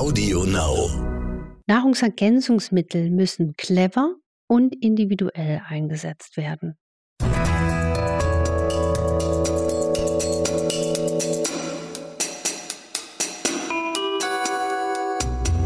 Audio 0.00 0.44
Now. 0.44 0.88
Nahrungsergänzungsmittel 1.66 3.10
müssen 3.10 3.52
clever 3.58 4.14
und 4.48 4.74
individuell 4.82 5.60
eingesetzt 5.68 6.38
werden. 6.38 6.78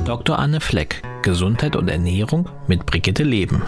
Dr. 0.05 0.37
Anne 0.37 0.61
Fleck, 0.61 1.01
Gesundheit 1.23 1.77
und 1.77 1.89
Ernährung 1.89 2.49
mit 2.67 2.87
Brigitte 2.87 3.23
Leben. 3.23 3.63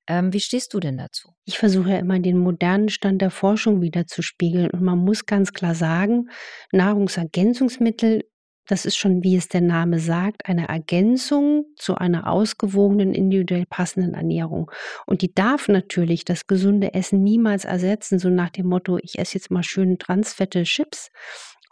Ähm, 0.08 0.32
wie 0.32 0.40
stehst 0.40 0.74
du 0.74 0.80
denn 0.80 0.98
dazu? 0.98 1.30
Ich 1.44 1.58
versuche 1.58 1.90
ja 1.90 1.98
immer 1.98 2.18
den 2.18 2.38
modernen 2.38 2.88
Stand 2.88 3.22
der 3.22 3.30
Forschung 3.30 3.80
wiederzuspiegeln. 3.80 4.70
Und 4.70 4.82
man 4.82 4.98
muss 4.98 5.26
ganz 5.26 5.52
klar 5.52 5.74
sagen, 5.74 6.28
Nahrungsergänzungsmittel, 6.72 8.24
das 8.66 8.84
ist 8.84 8.96
schon, 8.96 9.22
wie 9.22 9.36
es 9.36 9.48
der 9.48 9.60
Name 9.60 9.98
sagt, 9.98 10.46
eine 10.46 10.68
Ergänzung 10.68 11.64
zu 11.76 11.96
einer 11.96 12.28
ausgewogenen, 12.28 13.14
individuell 13.14 13.66
passenden 13.66 14.14
Ernährung. 14.14 14.70
Und 15.06 15.22
die 15.22 15.34
darf 15.34 15.68
natürlich 15.68 16.24
das 16.24 16.46
gesunde 16.46 16.94
Essen 16.94 17.22
niemals 17.22 17.64
ersetzen, 17.64 18.18
so 18.18 18.28
nach 18.28 18.50
dem 18.50 18.66
Motto, 18.66 18.98
ich 19.02 19.18
esse 19.18 19.34
jetzt 19.34 19.50
mal 19.50 19.64
schön 19.64 19.98
transfette 19.98 20.62
Chips 20.62 21.10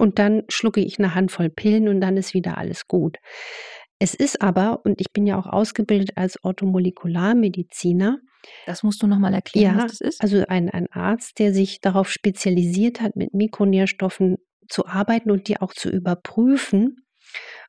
und 0.01 0.19
dann 0.19 0.45
schlucke 0.49 0.81
ich 0.81 0.99
eine 0.99 1.15
Handvoll 1.15 1.51
Pillen 1.51 1.87
und 1.87 2.01
dann 2.01 2.17
ist 2.17 2.33
wieder 2.33 2.57
alles 2.57 2.89
gut. 2.89 3.19
Es 4.03 4.15
ist 4.15 4.41
aber, 4.41 4.81
und 4.85 5.01
ich 5.01 5.13
bin 5.13 5.27
ja 5.27 5.39
auch 5.39 5.47
ausgebildet 5.47 6.17
als 6.17 6.43
Orthomolekularmediziner. 6.43 8.19
Das 8.65 8.83
musst 8.83 9.03
du 9.03 9.07
nochmal 9.07 9.35
erklären, 9.35 9.77
ja, 9.77 9.85
was 9.85 9.99
das 9.99 10.01
ist. 10.01 10.23
Also 10.23 10.43
ein, 10.49 10.71
ein 10.71 10.91
Arzt, 10.91 11.39
der 11.39 11.53
sich 11.53 11.81
darauf 11.81 12.11
spezialisiert 12.11 13.03
hat, 13.03 13.15
mit 13.15 13.35
Mikronährstoffen 13.35 14.39
zu 14.69 14.87
arbeiten 14.87 15.31
und 15.31 15.49
die 15.49 15.61
auch 15.61 15.75
zu 15.75 15.91
überprüfen. 15.91 16.97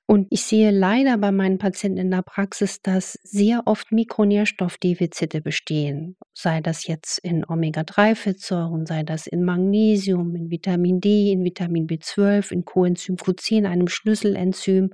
Und 0.08 0.28
ich 0.30 0.44
sehe 0.44 0.72
leider 0.72 1.18
bei 1.18 1.32
meinen 1.32 1.58
Patienten 1.58 2.00
in 2.00 2.12
der 2.12 2.22
Praxis, 2.22 2.82
dass 2.82 3.14
sehr 3.24 3.62
oft 3.66 3.94
Mikronährstoffdefizite 3.94 5.42
bestehen. 5.42 6.18
Sei 6.34 6.60
das 6.60 6.86
jetzt 6.86 7.20
in 7.20 7.46
Omega-3-Fettsäuren, 7.48 8.86
sei 8.86 9.04
das 9.04 9.26
in 9.26 9.46
Magnesium, 9.46 10.36
in 10.36 10.50
Vitamin 10.50 11.00
D, 11.00 11.32
in 11.32 11.46
Vitamin 11.46 11.88
B12, 11.88 12.52
in 12.52 12.66
Coenzym 12.66 13.16
Q10, 13.16 13.66
einem 13.66 13.88
Schlüsselenzym, 13.88 14.90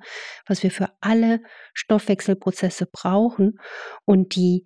was 0.45 0.61
wir 0.61 0.69
für 0.69 0.89
alle 1.01 1.41
Stoffwechselprozesse 1.73 2.85
brauchen. 2.85 3.59
Und 4.05 4.35
die 4.35 4.65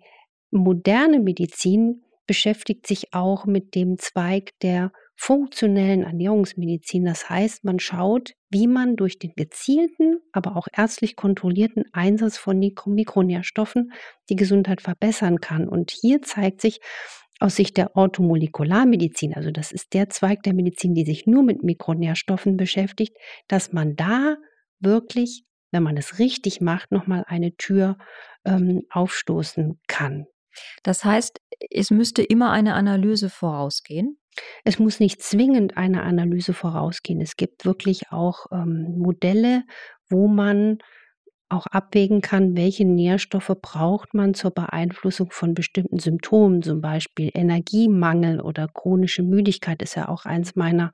moderne 0.50 1.20
Medizin 1.20 2.02
beschäftigt 2.26 2.86
sich 2.86 3.14
auch 3.14 3.46
mit 3.46 3.74
dem 3.74 3.98
Zweig 3.98 4.50
der 4.60 4.92
funktionellen 5.16 6.02
Ernährungsmedizin. 6.02 7.04
Das 7.04 7.28
heißt, 7.28 7.64
man 7.64 7.78
schaut, 7.78 8.32
wie 8.50 8.66
man 8.66 8.96
durch 8.96 9.18
den 9.18 9.32
gezielten, 9.36 10.18
aber 10.32 10.56
auch 10.56 10.66
ärztlich 10.76 11.16
kontrollierten 11.16 11.84
Einsatz 11.92 12.38
von 12.38 12.58
Mikronährstoffen 12.58 13.92
die 14.28 14.36
Gesundheit 14.36 14.80
verbessern 14.80 15.40
kann. 15.40 15.68
Und 15.68 15.90
hier 15.90 16.22
zeigt 16.22 16.60
sich 16.60 16.80
aus 17.40 17.56
Sicht 17.56 17.76
der 17.76 17.96
Orthomolekularmedizin, 17.96 19.34
also 19.34 19.50
das 19.50 19.72
ist 19.72 19.94
der 19.94 20.08
Zweig 20.08 20.42
der 20.44 20.54
Medizin, 20.54 20.94
die 20.94 21.04
sich 21.04 21.26
nur 21.26 21.42
mit 21.42 21.62
Mikronährstoffen 21.62 22.56
beschäftigt, 22.56 23.16
dass 23.48 23.72
man 23.72 23.96
da 23.96 24.36
wirklich, 24.78 25.44
wenn 25.72 25.82
man 25.82 25.96
es 25.96 26.18
richtig 26.18 26.60
macht, 26.60 26.92
nochmal 26.92 27.24
eine 27.26 27.56
Tür 27.56 27.96
ähm, 28.44 28.82
aufstoßen 28.90 29.80
kann. 29.88 30.26
Das 30.82 31.04
heißt, 31.04 31.40
es 31.70 31.90
müsste 31.90 32.22
immer 32.22 32.50
eine 32.50 32.74
Analyse 32.74 33.30
vorausgehen. 33.30 34.18
Es 34.64 34.78
muss 34.78 35.00
nicht 35.00 35.22
zwingend 35.22 35.76
eine 35.76 36.02
Analyse 36.02 36.54
vorausgehen. 36.54 37.20
Es 37.20 37.36
gibt 37.36 37.64
wirklich 37.64 38.10
auch 38.10 38.46
ähm, 38.52 38.98
Modelle, 38.98 39.64
wo 40.08 40.28
man 40.28 40.78
auch 41.52 41.66
abwägen 41.66 42.22
kann, 42.22 42.56
welche 42.56 42.86
Nährstoffe 42.86 43.52
braucht 43.60 44.14
man 44.14 44.34
zur 44.34 44.52
Beeinflussung 44.52 45.30
von 45.30 45.54
bestimmten 45.54 45.98
Symptomen, 45.98 46.62
zum 46.62 46.80
Beispiel 46.80 47.30
Energiemangel 47.34 48.40
oder 48.40 48.68
chronische 48.72 49.22
Müdigkeit 49.22 49.82
ist 49.82 49.94
ja 49.94 50.08
auch 50.08 50.24
eins 50.24 50.56
meiner 50.56 50.92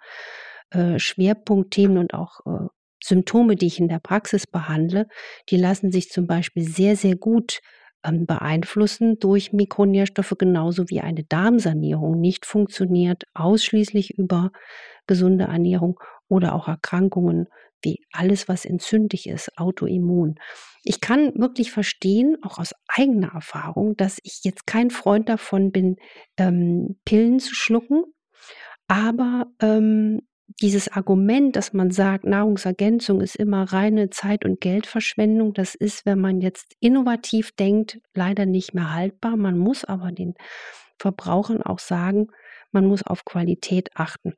äh, 0.71 0.99
Schwerpunktthemen 0.99 1.97
und 1.97 2.13
auch 2.13 2.41
äh, 2.45 2.67
Symptome, 3.03 3.55
die 3.55 3.67
ich 3.67 3.79
in 3.79 3.89
der 3.89 4.01
Praxis 4.01 4.47
behandle. 4.47 5.07
Die 5.49 5.57
lassen 5.57 5.93
sich 5.93 6.11
zum 6.11 6.27
Beispiel 6.27 6.65
sehr, 6.65 6.97
sehr 6.97 7.17
gut 7.17 7.61
beeinflussen 8.03 9.19
durch 9.19 9.53
Mikronährstoffe, 9.53 10.35
genauso 10.39 10.89
wie 10.89 11.01
eine 11.01 11.25
Darmsanierung 11.25 12.21
nicht 12.21 12.47
funktioniert, 12.47 13.25
ausschließlich 13.35 14.19
über 14.19 14.51
gesunde 15.07 15.45
Ernährung 15.45 15.99
oder 16.29 16.55
auch 16.55 16.69
Erkrankungen 16.69 17.49
wie 17.83 18.05
alles, 18.13 18.49
was 18.49 18.65
entzündlich 18.65 19.29
ist, 19.29 19.57
autoimmun. 19.57 20.37
Ich 20.83 21.01
kann 21.01 21.33
wirklich 21.37 21.71
verstehen, 21.71 22.37
auch 22.43 22.59
aus 22.59 22.75
eigener 22.89 23.35
Erfahrung, 23.35 23.97
dass 23.97 24.19
ich 24.23 24.41
jetzt 24.43 24.67
kein 24.67 24.91
Freund 24.91 25.29
davon 25.29 25.71
bin, 25.71 25.97
ähm, 26.37 26.99
Pillen 27.05 27.39
zu 27.39 27.55
schlucken. 27.55 28.05
Aber 28.89 29.47
ähm, 29.61 30.23
dieses 30.61 30.91
Argument, 30.91 31.55
dass 31.57 31.73
man 31.73 31.91
sagt, 31.91 32.25
Nahrungsergänzung 32.25 33.21
ist 33.21 33.37
immer 33.37 33.65
reine 33.73 34.11
Zeit- 34.11 34.45
und 34.45 34.61
Geldverschwendung, 34.61 35.53
das 35.53 35.75
ist, 35.75 36.07
wenn 36.07 36.21
man 36.21 36.41
jetzt 36.41 36.75
innovativ 36.81 37.53
denkt, 37.53 38.01
leider 38.15 38.47
nicht 38.47 38.75
mehr 38.75 38.95
haltbar. 38.95 39.37
Man 39.37 39.59
muss 39.59 39.85
aber 39.85 40.11
den 40.11 40.35
Verbrauchern 40.99 41.63
auch 41.63 41.79
sagen, 41.79 42.29
man 42.73 42.87
muss 42.87 43.03
auf 43.03 43.25
Qualität 43.25 43.91
achten. 43.95 44.35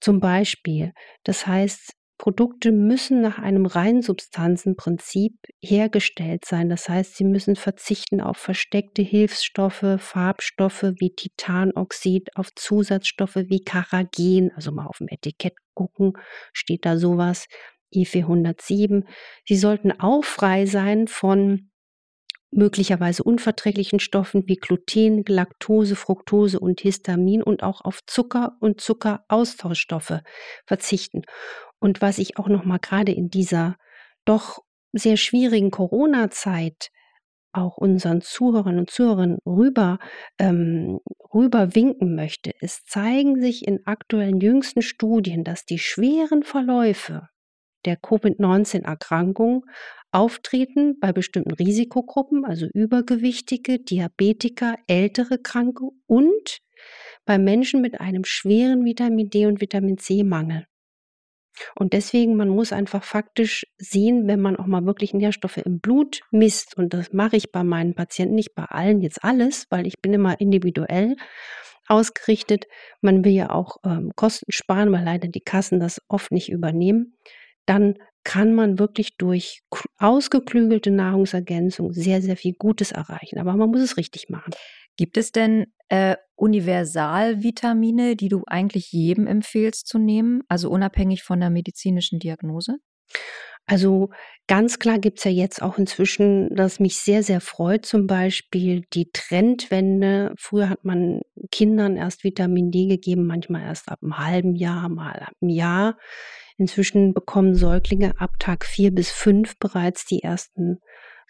Zum 0.00 0.20
Beispiel, 0.20 0.92
das 1.24 1.46
heißt, 1.46 1.92
Produkte 2.18 2.72
müssen 2.72 3.20
nach 3.20 3.38
einem 3.38 3.66
Reinsubstanzenprinzip 3.66 5.34
hergestellt 5.60 6.44
sein. 6.44 6.68
Das 6.68 6.88
heißt, 6.88 7.16
sie 7.16 7.24
müssen 7.24 7.56
verzichten 7.56 8.20
auf 8.20 8.38
versteckte 8.38 9.02
Hilfsstoffe, 9.02 9.84
Farbstoffe 9.98 10.84
wie 10.98 11.14
Titanoxid, 11.14 12.30
auf 12.36 12.54
Zusatzstoffe 12.54 13.36
wie 13.36 13.62
Karagen, 13.62 14.50
also 14.54 14.72
mal 14.72 14.86
auf 14.86 14.98
dem 14.98 15.08
Etikett 15.08 15.54
gucken, 15.74 16.14
steht 16.52 16.86
da 16.86 16.96
sowas, 16.96 17.46
E407. 17.94 19.04
Sie 19.44 19.56
sollten 19.56 19.92
auch 19.92 20.24
frei 20.24 20.66
sein 20.66 21.08
von 21.08 21.70
möglicherweise 22.50 23.22
unverträglichen 23.22 24.00
Stoffen 24.00 24.44
wie 24.46 24.56
Gluten, 24.56 25.24
Laktose, 25.26 25.96
Fructose 25.96 26.58
und 26.58 26.80
Histamin 26.80 27.42
und 27.42 27.62
auch 27.62 27.82
auf 27.82 28.00
Zucker 28.06 28.56
und 28.60 28.80
Zuckeraustauschstoffe 28.80 30.20
verzichten. 30.64 31.22
Und 31.78 32.00
was 32.02 32.18
ich 32.18 32.38
auch 32.38 32.48
noch 32.48 32.64
mal 32.64 32.78
gerade 32.78 33.12
in 33.12 33.28
dieser 33.28 33.76
doch 34.24 34.62
sehr 34.92 35.16
schwierigen 35.16 35.70
Corona-Zeit 35.70 36.90
auch 37.52 37.78
unseren 37.78 38.20
Zuhörern 38.20 38.78
und 38.78 38.90
Zuhörern 38.90 39.38
rüber, 39.46 39.98
ähm, 40.38 41.00
rüber 41.32 41.74
winken 41.74 42.14
möchte, 42.14 42.52
es 42.60 42.84
zeigen 42.84 43.40
sich 43.40 43.66
in 43.66 43.86
aktuellen 43.86 44.40
jüngsten 44.40 44.82
Studien, 44.82 45.42
dass 45.42 45.64
die 45.64 45.78
schweren 45.78 46.42
Verläufe 46.42 47.28
der 47.86 47.96
Covid-19-Erkrankung 47.96 49.64
auftreten 50.10 50.98
bei 51.00 51.12
bestimmten 51.12 51.52
Risikogruppen, 51.52 52.44
also 52.44 52.66
Übergewichtige, 52.72 53.78
Diabetiker, 53.78 54.76
ältere 54.86 55.38
Kranke 55.38 55.88
und 56.06 56.58
bei 57.24 57.38
Menschen 57.38 57.80
mit 57.80 58.00
einem 58.00 58.24
schweren 58.24 58.84
Vitamin 58.84 59.30
D 59.30 59.46
und 59.46 59.60
Vitamin 59.60 59.98
C-Mangel. 59.98 60.66
Und 61.74 61.92
deswegen, 61.92 62.36
man 62.36 62.48
muss 62.48 62.72
einfach 62.72 63.02
faktisch 63.02 63.66
sehen, 63.78 64.26
wenn 64.26 64.40
man 64.40 64.56
auch 64.56 64.66
mal 64.66 64.84
wirklich 64.86 65.14
Nährstoffe 65.14 65.58
im 65.58 65.80
Blut 65.80 66.20
misst, 66.30 66.76
und 66.76 66.94
das 66.94 67.12
mache 67.12 67.36
ich 67.36 67.52
bei 67.52 67.64
meinen 67.64 67.94
Patienten, 67.94 68.34
nicht 68.34 68.54
bei 68.54 68.64
allen 68.64 69.00
jetzt 69.00 69.22
alles, 69.24 69.66
weil 69.70 69.86
ich 69.86 70.00
bin 70.00 70.12
immer 70.12 70.40
individuell 70.40 71.16
ausgerichtet. 71.88 72.66
Man 73.00 73.24
will 73.24 73.32
ja 73.32 73.50
auch 73.50 73.76
ähm, 73.84 74.12
Kosten 74.16 74.50
sparen, 74.50 74.92
weil 74.92 75.04
leider 75.04 75.28
die 75.28 75.40
Kassen 75.40 75.80
das 75.80 76.02
oft 76.08 76.32
nicht 76.32 76.50
übernehmen. 76.50 77.16
Dann 77.64 77.94
kann 78.24 78.54
man 78.54 78.80
wirklich 78.80 79.16
durch 79.16 79.62
ausgeklügelte 79.98 80.90
Nahrungsergänzung 80.90 81.92
sehr, 81.92 82.20
sehr 82.22 82.36
viel 82.36 82.54
Gutes 82.54 82.90
erreichen. 82.90 83.38
Aber 83.38 83.54
man 83.54 83.70
muss 83.70 83.80
es 83.80 83.96
richtig 83.96 84.28
machen. 84.28 84.52
Gibt 84.96 85.16
es 85.16 85.30
denn 85.30 85.66
äh, 85.88 86.16
Universalvitamine, 86.36 88.16
die 88.16 88.28
du 88.28 88.42
eigentlich 88.46 88.92
jedem 88.92 89.26
empfehlst 89.26 89.86
zu 89.86 89.98
nehmen, 89.98 90.42
also 90.48 90.70
unabhängig 90.70 91.22
von 91.22 91.40
der 91.40 91.50
medizinischen 91.50 92.18
Diagnose? 92.18 92.76
Also 93.68 94.10
ganz 94.46 94.78
klar 94.78 95.00
gibt 95.00 95.18
es 95.18 95.24
ja 95.24 95.30
jetzt 95.32 95.60
auch 95.60 95.76
inzwischen, 95.76 96.54
das 96.54 96.78
mich 96.78 96.98
sehr, 96.98 97.24
sehr 97.24 97.40
freut, 97.40 97.84
zum 97.84 98.06
Beispiel 98.06 98.84
die 98.92 99.10
Trendwende. 99.12 100.34
Früher 100.38 100.68
hat 100.68 100.84
man 100.84 101.22
Kindern 101.50 101.96
erst 101.96 102.22
Vitamin 102.22 102.70
D 102.70 102.86
gegeben, 102.86 103.26
manchmal 103.26 103.62
erst 103.62 103.88
ab 103.88 103.98
einem 104.02 104.18
halben 104.18 104.54
Jahr, 104.54 104.88
mal 104.88 105.18
ab 105.18 105.32
einem 105.40 105.50
Jahr. 105.50 105.98
Inzwischen 106.58 107.12
bekommen 107.12 107.56
Säuglinge 107.56 108.20
ab 108.20 108.38
Tag 108.38 108.64
vier 108.64 108.92
bis 108.92 109.10
fünf 109.10 109.58
bereits 109.58 110.06
die 110.06 110.22
ersten 110.22 110.78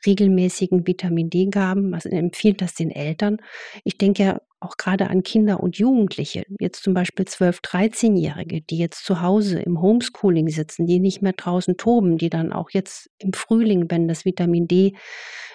regelmäßigen 0.04 0.86
Vitamin 0.86 1.30
D-Gaben. 1.30 1.90
Was 1.90 2.04
empfiehlt 2.04 2.60
das 2.60 2.74
den 2.74 2.90
Eltern? 2.90 3.38
Ich 3.82 3.96
denke 3.96 4.22
ja 4.22 4.40
auch 4.66 4.76
gerade 4.76 5.08
an 5.08 5.22
Kinder 5.22 5.60
und 5.60 5.78
Jugendliche, 5.78 6.44
jetzt 6.58 6.82
zum 6.82 6.94
Beispiel 6.94 7.24
12-, 7.24 7.62
13-Jährige, 7.62 8.62
die 8.62 8.78
jetzt 8.78 9.04
zu 9.04 9.22
Hause 9.22 9.60
im 9.60 9.80
Homeschooling 9.80 10.48
sitzen, 10.48 10.86
die 10.86 10.98
nicht 10.98 11.22
mehr 11.22 11.34
draußen 11.34 11.76
toben, 11.76 12.18
die 12.18 12.30
dann 12.30 12.52
auch 12.52 12.70
jetzt 12.70 13.10
im 13.18 13.32
Frühling, 13.32 13.90
wenn 13.90 14.08
das 14.08 14.24
Vitamin 14.24 14.66
D 14.66 14.94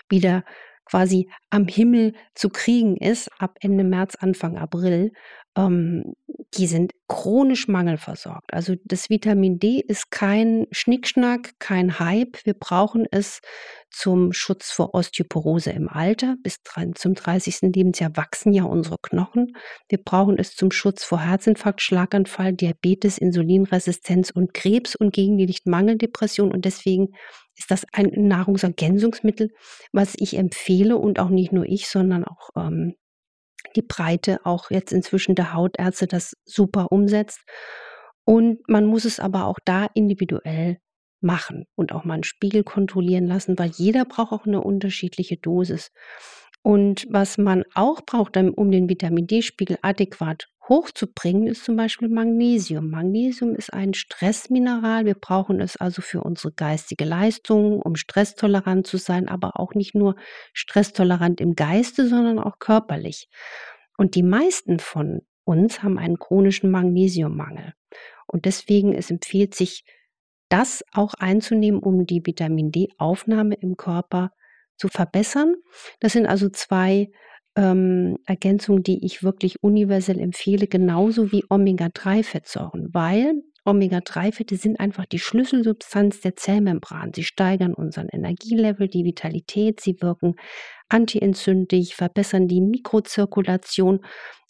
wieder 0.10 0.44
quasi 0.92 1.30
am 1.50 1.68
Himmel 1.68 2.14
zu 2.36 2.50
kriegen 2.50 2.98
ist, 2.98 3.30
ab 3.40 3.58
Ende 3.62 3.86
März, 3.86 4.16
Anfang 4.16 4.58
April, 4.58 5.14
ähm, 5.56 6.14
die 6.56 6.68
sind 6.68 6.92
chronisch 7.08 7.68
mangelversorgt. 7.68 8.54
Also 8.54 8.76
das 8.84 9.10
Vitamin 9.10 9.58
D 9.58 9.82
ist 9.86 10.12
kein 10.12 10.68
Schnickschnack, 10.72 11.54
kein 11.60 12.00
Hype. 12.00 12.46
Wir 12.46 12.54
brauchen 12.54 13.06
es 13.10 13.40
zum 13.90 14.34
Schutz 14.34 14.72
vor 14.72 14.94
Osteoporose 14.94 15.72
im 15.72 15.88
Alter. 15.88 16.36
Bis 16.44 16.58
zum 16.96 17.14
30. 17.14 17.74
Lebensjahr 17.74 18.16
wachsen 18.16 18.54
ja 18.54 18.64
unsere 18.64 18.98
Knochen. 19.02 19.54
Wir 19.88 20.00
brauchen 20.04 20.38
es 20.38 20.56
zum 20.56 20.72
Schutz 20.72 21.04
vor 21.04 21.22
Herzinfarkt, 21.22 21.82
Schlaganfall, 21.82 22.54
Diabetes, 22.54 23.18
Insulinresistenz 23.18 24.30
und 24.30 24.54
Krebs 24.54 24.96
und 24.96 25.14
gegen 25.14 25.38
die 25.38 25.46
Lichtmangeldepression. 25.46 26.52
Und 26.52 26.66
deswegen 26.66 27.10
ist 27.62 27.72
das 27.72 27.86
ein 27.94 28.10
Nahrungsergänzungsmittel, 28.28 29.52
was 29.92 30.16
ich 30.18 30.38
empfehle 30.38 30.98
und 30.98 31.20
auch 31.20 31.30
nicht 31.30 31.52
nur 31.52 31.66
ich, 31.66 31.88
sondern 31.88 32.26
auch 32.26 32.50
ähm, 32.58 32.96
die 33.76 33.84
Breite 33.84 34.40
auch 34.46 34.72
jetzt 34.72 34.92
inzwischen 34.92 35.36
der 35.36 35.54
Hautärzte 35.54 36.08
das 36.08 36.34
super 36.44 36.92
umsetzt. 36.92 37.40
Und 38.26 38.68
man 38.68 38.86
muss 38.86 39.06
es 39.06 39.20
aber 39.20 39.46
auch 39.46 39.60
da 39.64 39.88
individuell 39.94 40.78
machen 41.22 41.66
und 41.76 41.94
auch 41.94 42.04
mal 42.04 42.16
einen 42.16 42.24
Spiegel 42.24 42.64
kontrollieren 42.64 43.28
lassen, 43.28 43.58
weil 43.60 43.70
jeder 43.76 44.06
braucht 44.06 44.32
auch 44.32 44.48
eine 44.48 44.62
unterschiedliche 44.62 45.38
Dosis. 45.38 45.92
Und 46.64 47.06
was 47.10 47.38
man 47.38 47.64
auch 47.76 48.02
braucht, 48.02 48.38
um 48.38 48.72
den 48.72 48.90
Vitamin 48.90 49.28
D-Spiegel 49.28 49.78
adäquat 49.84 50.48
hochzubringen, 50.72 51.48
ist 51.48 51.66
zum 51.66 51.76
Beispiel 51.76 52.08
Magnesium. 52.08 52.90
Magnesium 52.90 53.56
ist 53.56 53.74
ein 53.74 53.94
Stressmineral. 53.94 55.06
Wir 55.06 55.16
brauchen 55.16 55.60
es 55.60 55.76
also 55.76 56.02
für 56.02 56.22
unsere 56.22 56.54
geistige 56.54 57.04
Leistung, 57.04 57.82
um 57.82 57.98
stresstolerant 57.98 58.88
zu 58.88 58.96
sein, 58.96 59.28
aber 59.28 59.60
auch 59.60 59.74
nicht 59.74 59.96
nur 59.96 60.16
stresstolerant 60.54 61.42
im 61.42 61.56
Geiste, 61.56 62.08
sondern 62.08 62.40
auch 62.40 62.58
körperlich. 62.58 63.28
Und 63.98 64.16
die 64.16 64.24
meisten 64.24 64.80
von 64.80 65.24
uns 65.44 65.84
haben 65.84 66.00
einen 66.00 66.18
chronischen 66.18 66.72
Magnesiummangel. 66.72 67.74
Und 68.26 68.46
deswegen 68.46 68.96
es 68.96 69.12
empfiehlt 69.12 69.54
sich, 69.54 69.84
das 70.48 70.84
auch 70.94 71.14
einzunehmen, 71.14 71.82
um 71.82 72.06
die 72.06 72.26
Vitamin 72.26 72.72
D-Aufnahme 72.72 73.56
im 73.56 73.76
Körper 73.76 74.32
zu 74.78 74.88
verbessern. 74.88 75.56
Das 76.00 76.14
sind 76.14 76.26
also 76.28 76.50
zwei 76.50 77.10
ähm, 77.56 78.18
Ergänzung, 78.26 78.84
die 78.84 79.06
ich 79.06 79.24
wirklich 79.24 79.62
universell 79.62 80.20
empfehle, 80.20 80.68
genauso 80.68 81.32
wie 81.32 81.44
Omega-3-Fettsäuren, 81.50 82.90
weil 82.94 83.34
Omega-3-Fette 83.66 84.56
sind 84.56 84.80
einfach 84.80 85.06
die 85.06 85.20
Schlüsselsubstanz 85.20 86.22
der 86.22 86.36
Zellmembran. 86.36 87.12
Sie 87.14 87.24
steigern 87.24 87.74
unseren 87.74 88.08
Energielevel, 88.10 88.88
die 88.88 89.06
Vitalität, 89.06 89.82
sie 89.82 90.02
wirken 90.02 90.36
antientzündlich, 90.90 91.96
verbessern 91.96 92.48
die 92.48 92.62
Mikrozirkulation 92.62 94.04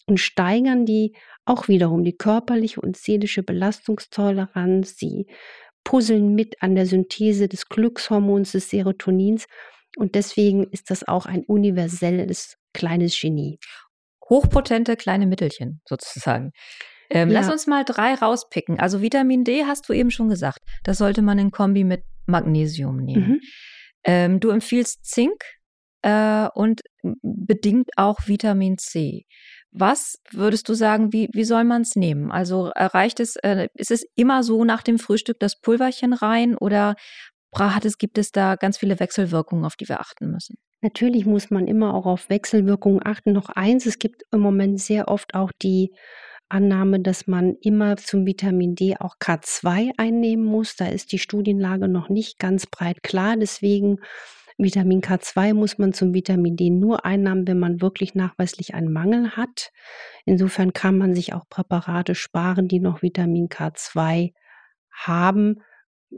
und 0.06 0.18
steigern 0.18 0.86
die 0.86 1.14
auch 1.44 1.68
wiederum 1.68 2.04
die 2.04 2.16
körperliche 2.16 2.80
und 2.80 2.96
seelische 2.96 3.42
Belastungstoleranz. 3.42 4.96
Sie 4.96 5.26
puzzeln 5.84 6.34
mit 6.34 6.62
an 6.62 6.74
der 6.74 6.86
Synthese 6.86 7.48
des 7.48 7.68
Glückshormons, 7.68 8.52
des 8.52 8.70
Serotonins. 8.70 9.46
Und 9.96 10.14
deswegen 10.14 10.64
ist 10.70 10.90
das 10.90 11.06
auch 11.06 11.26
ein 11.26 11.44
universelles 11.44 12.56
kleines 12.72 13.18
Genie. 13.18 13.58
Hochpotente 14.28 14.96
kleine 14.96 15.26
Mittelchen 15.26 15.80
sozusagen. 15.86 16.52
Ähm, 17.10 17.30
ja. 17.30 17.40
Lass 17.40 17.50
uns 17.50 17.66
mal 17.66 17.84
drei 17.84 18.14
rauspicken. 18.14 18.80
Also 18.80 19.02
Vitamin 19.02 19.44
D 19.44 19.64
hast 19.64 19.88
du 19.88 19.92
eben 19.92 20.10
schon 20.10 20.28
gesagt. 20.28 20.60
Das 20.84 20.98
sollte 20.98 21.20
man 21.20 21.38
in 21.38 21.50
Kombi 21.50 21.84
mit 21.84 22.04
Magnesium 22.26 22.96
nehmen. 22.96 23.28
Mhm. 23.28 23.40
Ähm, 24.04 24.40
du 24.40 24.50
empfiehlst 24.50 25.04
Zink 25.04 25.42
äh, 26.02 26.48
und 26.54 26.80
bedingt 27.22 27.90
auch 27.96 28.26
Vitamin 28.26 28.78
C. 28.78 29.26
Was 29.70 30.20
würdest 30.30 30.68
du 30.68 30.74
sagen, 30.74 31.12
wie, 31.12 31.28
wie 31.32 31.44
soll 31.44 31.64
man 31.64 31.82
es 31.82 31.96
nehmen? 31.96 32.30
Also 32.30 32.70
reicht 32.74 33.20
es, 33.20 33.36
äh, 33.36 33.68
ist 33.74 33.90
es 33.90 34.06
immer 34.14 34.42
so 34.42 34.64
nach 34.64 34.82
dem 34.82 34.98
Frühstück 34.98 35.38
das 35.40 35.60
Pulverchen 35.60 36.12
rein 36.12 36.56
oder 36.56 36.94
hat 37.60 37.84
es, 37.84 37.98
gibt 37.98 38.18
es 38.18 38.32
da 38.32 38.56
ganz 38.56 38.78
viele 38.78 38.98
Wechselwirkungen, 38.98 39.64
auf 39.64 39.76
die 39.76 39.88
wir 39.88 40.00
achten 40.00 40.30
müssen? 40.30 40.56
Natürlich 40.80 41.26
muss 41.26 41.50
man 41.50 41.66
immer 41.66 41.94
auch 41.94 42.06
auf 42.06 42.28
Wechselwirkungen 42.28 43.00
achten. 43.04 43.32
Noch 43.32 43.50
eins, 43.50 43.86
es 43.86 43.98
gibt 43.98 44.22
im 44.32 44.40
Moment 44.40 44.80
sehr 44.80 45.08
oft 45.08 45.34
auch 45.34 45.52
die 45.62 45.92
Annahme, 46.48 47.00
dass 47.00 47.26
man 47.26 47.54
immer 47.60 47.96
zum 47.96 48.26
Vitamin 48.26 48.74
D 48.74 48.96
auch 48.98 49.16
K2 49.20 49.92
einnehmen 49.96 50.44
muss. 50.44 50.76
Da 50.76 50.86
ist 50.86 51.12
die 51.12 51.18
Studienlage 51.18 51.88
noch 51.88 52.08
nicht 52.08 52.38
ganz 52.38 52.66
breit 52.66 53.02
klar. 53.02 53.36
Deswegen 53.36 53.98
Vitamin 54.58 55.00
K2 55.00 55.54
muss 55.54 55.78
man 55.78 55.92
zum 55.92 56.14
Vitamin 56.14 56.56
D 56.56 56.70
nur 56.70 57.04
einnehmen, 57.04 57.46
wenn 57.46 57.58
man 57.58 57.80
wirklich 57.80 58.14
nachweislich 58.14 58.74
einen 58.74 58.92
Mangel 58.92 59.36
hat. 59.36 59.70
Insofern 60.24 60.72
kann 60.72 60.98
man 60.98 61.14
sich 61.14 61.32
auch 61.32 61.48
Präparate 61.48 62.14
sparen, 62.14 62.68
die 62.68 62.80
noch 62.80 63.02
Vitamin 63.02 63.48
K2 63.48 64.32
haben 64.90 65.62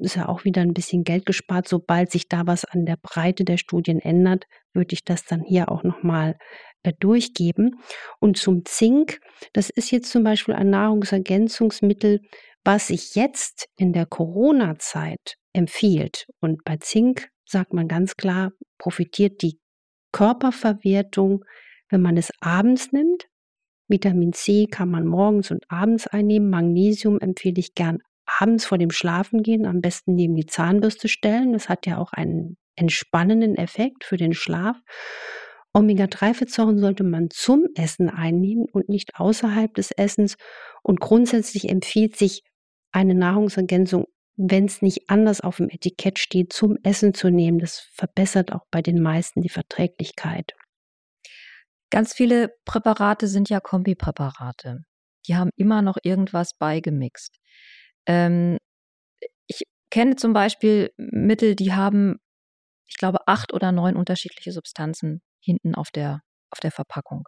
ist 0.00 0.16
ja 0.16 0.28
auch 0.28 0.44
wieder 0.44 0.62
ein 0.62 0.74
bisschen 0.74 1.04
Geld 1.04 1.26
gespart. 1.26 1.68
Sobald 1.68 2.10
sich 2.10 2.28
da 2.28 2.46
was 2.46 2.64
an 2.64 2.84
der 2.84 2.96
Breite 2.96 3.44
der 3.44 3.56
Studien 3.56 4.00
ändert, 4.00 4.44
würde 4.72 4.94
ich 4.94 5.04
das 5.04 5.24
dann 5.24 5.42
hier 5.42 5.70
auch 5.70 5.82
nochmal 5.82 6.36
äh, 6.82 6.92
durchgeben. 6.98 7.80
Und 8.20 8.36
zum 8.36 8.64
Zink, 8.64 9.20
das 9.52 9.70
ist 9.70 9.90
jetzt 9.90 10.10
zum 10.10 10.24
Beispiel 10.24 10.54
ein 10.54 10.70
Nahrungsergänzungsmittel, 10.70 12.20
was 12.64 12.88
sich 12.88 13.14
jetzt 13.14 13.68
in 13.76 13.92
der 13.92 14.06
Corona-Zeit 14.06 15.36
empfiehlt. 15.52 16.26
Und 16.40 16.64
bei 16.64 16.76
Zink 16.78 17.28
sagt 17.44 17.72
man 17.72 17.88
ganz 17.88 18.16
klar, 18.16 18.52
profitiert 18.78 19.42
die 19.42 19.58
Körperverwertung, 20.12 21.44
wenn 21.90 22.02
man 22.02 22.16
es 22.16 22.30
abends 22.40 22.92
nimmt. 22.92 23.26
Vitamin 23.88 24.32
C 24.32 24.66
kann 24.66 24.90
man 24.90 25.06
morgens 25.06 25.50
und 25.50 25.64
abends 25.68 26.06
einnehmen. 26.06 26.48
Magnesium 26.48 27.18
empfehle 27.18 27.58
ich 27.58 27.74
gern 27.74 27.98
abends 28.26 28.64
vor 28.64 28.78
dem 28.78 28.90
Schlafengehen 28.90 29.66
am 29.66 29.81
besten 29.81 30.14
neben 30.14 30.35
die 30.35 30.47
Zahnbürste 30.47 31.09
stellen. 31.09 31.52
Das 31.52 31.69
hat 31.69 31.87
ja 31.87 31.99
auch 31.99 32.12
einen 32.12 32.57
entspannenden 32.76 33.57
Effekt 33.57 34.04
für 34.04 34.16
den 34.16 34.33
Schlaf. 34.33 34.76
Omega-3-Fettsäuren 35.73 36.78
sollte 36.78 37.02
man 37.02 37.31
zum 37.31 37.66
Essen 37.75 38.09
einnehmen 38.09 38.66
und 38.71 38.88
nicht 38.88 39.16
außerhalb 39.16 39.75
des 39.75 39.90
Essens. 39.90 40.37
Und 40.83 41.00
grundsätzlich 41.00 41.69
empfiehlt 41.69 42.16
sich 42.16 42.43
eine 42.93 43.14
Nahrungsergänzung, 43.14 44.07
wenn 44.37 44.66
es 44.66 44.83
nicht 44.83 45.11
anders 45.11 45.40
auf 45.40 45.57
dem 45.57 45.69
Etikett 45.69 46.19
steht, 46.19 46.52
zum 46.52 46.76
Essen 46.85 47.12
zu 47.12 47.31
nehmen. 47.31 47.59
Das 47.59 47.88
verbessert 47.93 48.52
auch 48.52 48.66
bei 48.71 48.83
den 48.83 49.02
meisten 49.02 49.43
die 49.43 49.49
Verträglichkeit. 49.49 50.52
Ganz 51.90 52.12
viele 52.14 52.54
Präparate 52.64 53.26
sind 53.26 53.50
ja 53.50 53.61
Kombipräparate. 53.61 54.85
Die 55.26 55.37
haben 55.37 55.50
immer 55.57 55.83
noch 55.83 55.97
irgendwas 56.02 56.54
beigemixt. 56.57 57.37
Ähm, 58.06 58.58
ich 59.46 59.62
kenne 59.90 60.16
zum 60.16 60.32
Beispiel 60.32 60.90
Mittel, 60.96 61.54
die 61.54 61.73
haben, 61.73 62.16
ich 62.87 62.96
glaube, 62.96 63.18
acht 63.26 63.52
oder 63.52 63.73
neun 63.73 63.96
unterschiedliche 63.96 64.52
Substanzen 64.52 65.23
hinten 65.40 65.75
auf 65.75 65.90
der, 65.90 66.20
auf 66.50 66.61
der 66.61 66.73
Verpackung. 66.73 67.25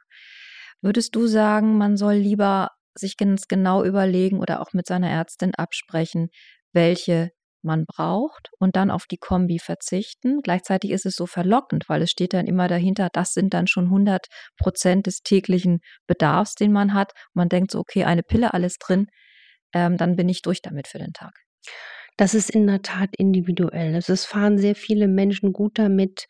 Würdest 0.82 1.14
du 1.16 1.26
sagen, 1.26 1.78
man 1.78 1.96
soll 1.96 2.14
lieber 2.14 2.70
sich 2.94 3.16
ganz 3.16 3.48
genau 3.48 3.84
überlegen 3.84 4.40
oder 4.40 4.60
auch 4.60 4.72
mit 4.72 4.86
seiner 4.86 5.10
Ärztin 5.10 5.54
absprechen, 5.54 6.28
welche 6.72 7.30
man 7.62 7.84
braucht 7.84 8.50
und 8.58 8.76
dann 8.76 8.90
auf 8.90 9.06
die 9.06 9.18
Kombi 9.18 9.58
verzichten. 9.58 10.40
Gleichzeitig 10.42 10.92
ist 10.92 11.04
es 11.04 11.16
so 11.16 11.26
verlockend, 11.26 11.88
weil 11.88 12.02
es 12.02 12.10
steht 12.10 12.32
dann 12.32 12.46
immer 12.46 12.68
dahinter, 12.68 13.08
das 13.12 13.32
sind 13.32 13.52
dann 13.52 13.66
schon 13.66 13.86
100 13.86 14.26
Prozent 14.56 15.06
des 15.06 15.22
täglichen 15.22 15.80
Bedarfs, 16.06 16.54
den 16.54 16.72
man 16.72 16.94
hat. 16.94 17.12
man 17.34 17.48
denkt 17.48 17.72
so, 17.72 17.80
okay, 17.80 18.04
eine 18.04 18.22
Pille, 18.22 18.54
alles 18.54 18.78
drin, 18.78 19.08
ähm, 19.76 19.98
dann 19.98 20.16
bin 20.16 20.28
ich 20.30 20.40
durch 20.40 20.62
damit 20.62 20.88
für 20.88 20.98
den 20.98 21.12
Tag. 21.12 21.34
Das 22.16 22.32
ist 22.32 22.50
in 22.50 22.66
der 22.66 22.80
Tat 22.80 23.10
individuell. 23.18 23.94
Also 23.94 24.14
es 24.14 24.24
fahren 24.24 24.56
sehr 24.56 24.74
viele 24.74 25.06
Menschen 25.06 25.52
gut 25.52 25.78
damit, 25.78 26.28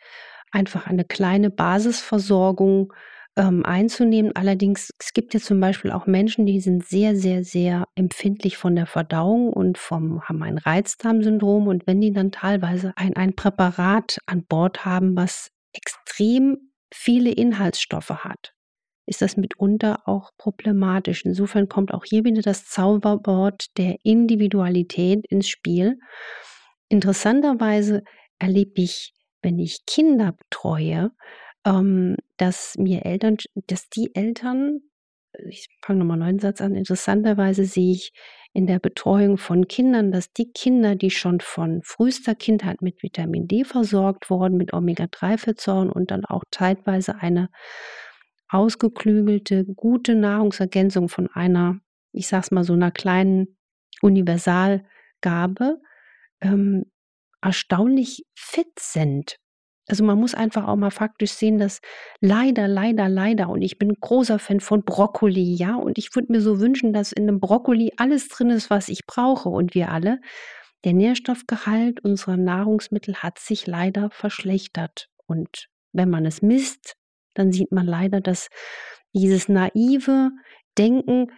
einfach 0.50 0.88
eine 0.88 1.04
kleine 1.04 1.48
Basisversorgung 1.48 2.92
ähm, 3.36 3.64
einzunehmen. 3.64 4.34
Allerdings, 4.34 4.90
es 4.98 5.12
gibt 5.12 5.32
ja 5.32 5.38
zum 5.38 5.60
Beispiel 5.60 5.92
auch 5.92 6.06
Menschen, 6.06 6.44
die 6.44 6.58
sind 6.58 6.84
sehr, 6.84 7.14
sehr, 7.14 7.44
sehr 7.44 7.84
empfindlich 7.94 8.56
von 8.56 8.74
der 8.74 8.86
Verdauung 8.86 9.52
und 9.52 9.78
vom, 9.78 10.22
haben 10.22 10.42
ein 10.42 10.58
Reizdarmsyndrom. 10.58 11.68
Und 11.68 11.86
wenn 11.86 12.00
die 12.00 12.12
dann 12.12 12.32
teilweise 12.32 12.92
ein, 12.96 13.14
ein 13.14 13.36
Präparat 13.36 14.18
an 14.26 14.44
Bord 14.44 14.84
haben, 14.84 15.14
was 15.14 15.50
extrem 15.72 16.56
viele 16.92 17.30
Inhaltsstoffe 17.30 18.10
hat, 18.10 18.55
ist 19.06 19.22
das 19.22 19.36
mitunter 19.36 20.00
auch 20.06 20.32
problematisch. 20.36 21.24
Insofern 21.24 21.68
kommt 21.68 21.94
auch 21.94 22.04
hier 22.04 22.24
wieder 22.24 22.42
das 22.42 22.66
Zauberwort 22.66 23.66
der 23.78 23.96
Individualität 24.02 25.24
ins 25.28 25.48
Spiel. 25.48 25.98
Interessanterweise 26.88 28.02
erlebe 28.38 28.82
ich, 28.82 29.14
wenn 29.42 29.58
ich 29.58 29.86
Kinder 29.86 30.32
betreue, 30.32 31.12
ähm, 31.64 32.16
dass 32.36 32.76
mir 32.76 33.04
Eltern, 33.04 33.36
dass 33.54 33.88
die 33.88 34.14
Eltern, 34.14 34.80
ich 35.48 35.68
fange 35.82 36.00
nochmal 36.00 36.16
einen 36.16 36.22
neuen 36.22 36.38
Satz 36.38 36.60
an, 36.60 36.74
interessanterweise 36.74 37.64
sehe 37.64 37.92
ich 37.92 38.12
in 38.52 38.66
der 38.66 38.78
Betreuung 38.78 39.36
von 39.36 39.68
Kindern, 39.68 40.12
dass 40.12 40.32
die 40.32 40.50
Kinder, 40.50 40.94
die 40.94 41.10
schon 41.10 41.40
von 41.40 41.82
frühester 41.84 42.34
Kindheit 42.34 42.80
mit 42.80 43.02
Vitamin 43.02 43.46
D 43.46 43.64
versorgt 43.64 44.30
wurden, 44.30 44.56
mit 44.56 44.72
Omega-3-Fettsäuren 44.72 45.90
und 45.90 46.10
dann 46.10 46.24
auch 46.24 46.42
zeitweise 46.50 47.16
eine 47.20 47.50
ausgeklügelte, 48.48 49.64
gute 49.64 50.14
Nahrungsergänzung 50.14 51.08
von 51.08 51.28
einer, 51.28 51.80
ich 52.12 52.28
sag's 52.28 52.50
mal 52.50 52.64
so 52.64 52.72
einer 52.72 52.90
kleinen 52.90 53.56
Universalgabe, 54.02 55.80
ähm, 56.40 56.84
erstaunlich 57.40 58.24
fit 58.34 58.78
sind. 58.78 59.36
Also 59.88 60.02
man 60.02 60.18
muss 60.18 60.34
einfach 60.34 60.66
auch 60.66 60.76
mal 60.76 60.90
faktisch 60.90 61.30
sehen, 61.32 61.58
dass 61.58 61.80
leider, 62.20 62.66
leider, 62.66 63.08
leider, 63.08 63.48
und 63.48 63.62
ich 63.62 63.78
bin 63.78 63.94
großer 63.94 64.38
Fan 64.38 64.58
von 64.58 64.82
Brokkoli, 64.82 65.54
ja, 65.54 65.76
und 65.76 65.96
ich 65.96 66.14
würde 66.16 66.32
mir 66.32 66.40
so 66.40 66.60
wünschen, 66.60 66.92
dass 66.92 67.12
in 67.12 67.28
einem 67.28 67.38
Brokkoli 67.38 67.92
alles 67.96 68.28
drin 68.28 68.50
ist, 68.50 68.68
was 68.68 68.88
ich 68.88 69.06
brauche 69.06 69.48
und 69.48 69.74
wir 69.74 69.92
alle. 69.92 70.20
Der 70.84 70.92
Nährstoffgehalt 70.92 72.00
unserer 72.00 72.36
Nahrungsmittel 72.36 73.16
hat 73.16 73.38
sich 73.38 73.66
leider 73.66 74.10
verschlechtert. 74.10 75.08
Und 75.26 75.68
wenn 75.92 76.10
man 76.10 76.26
es 76.26 76.42
misst, 76.42 76.96
dann 77.38 77.52
sieht 77.52 77.72
man 77.72 77.86
leider, 77.86 78.20
dass 78.20 78.48
dieses 79.14 79.48
naive 79.48 80.30
Denken, 80.78 81.32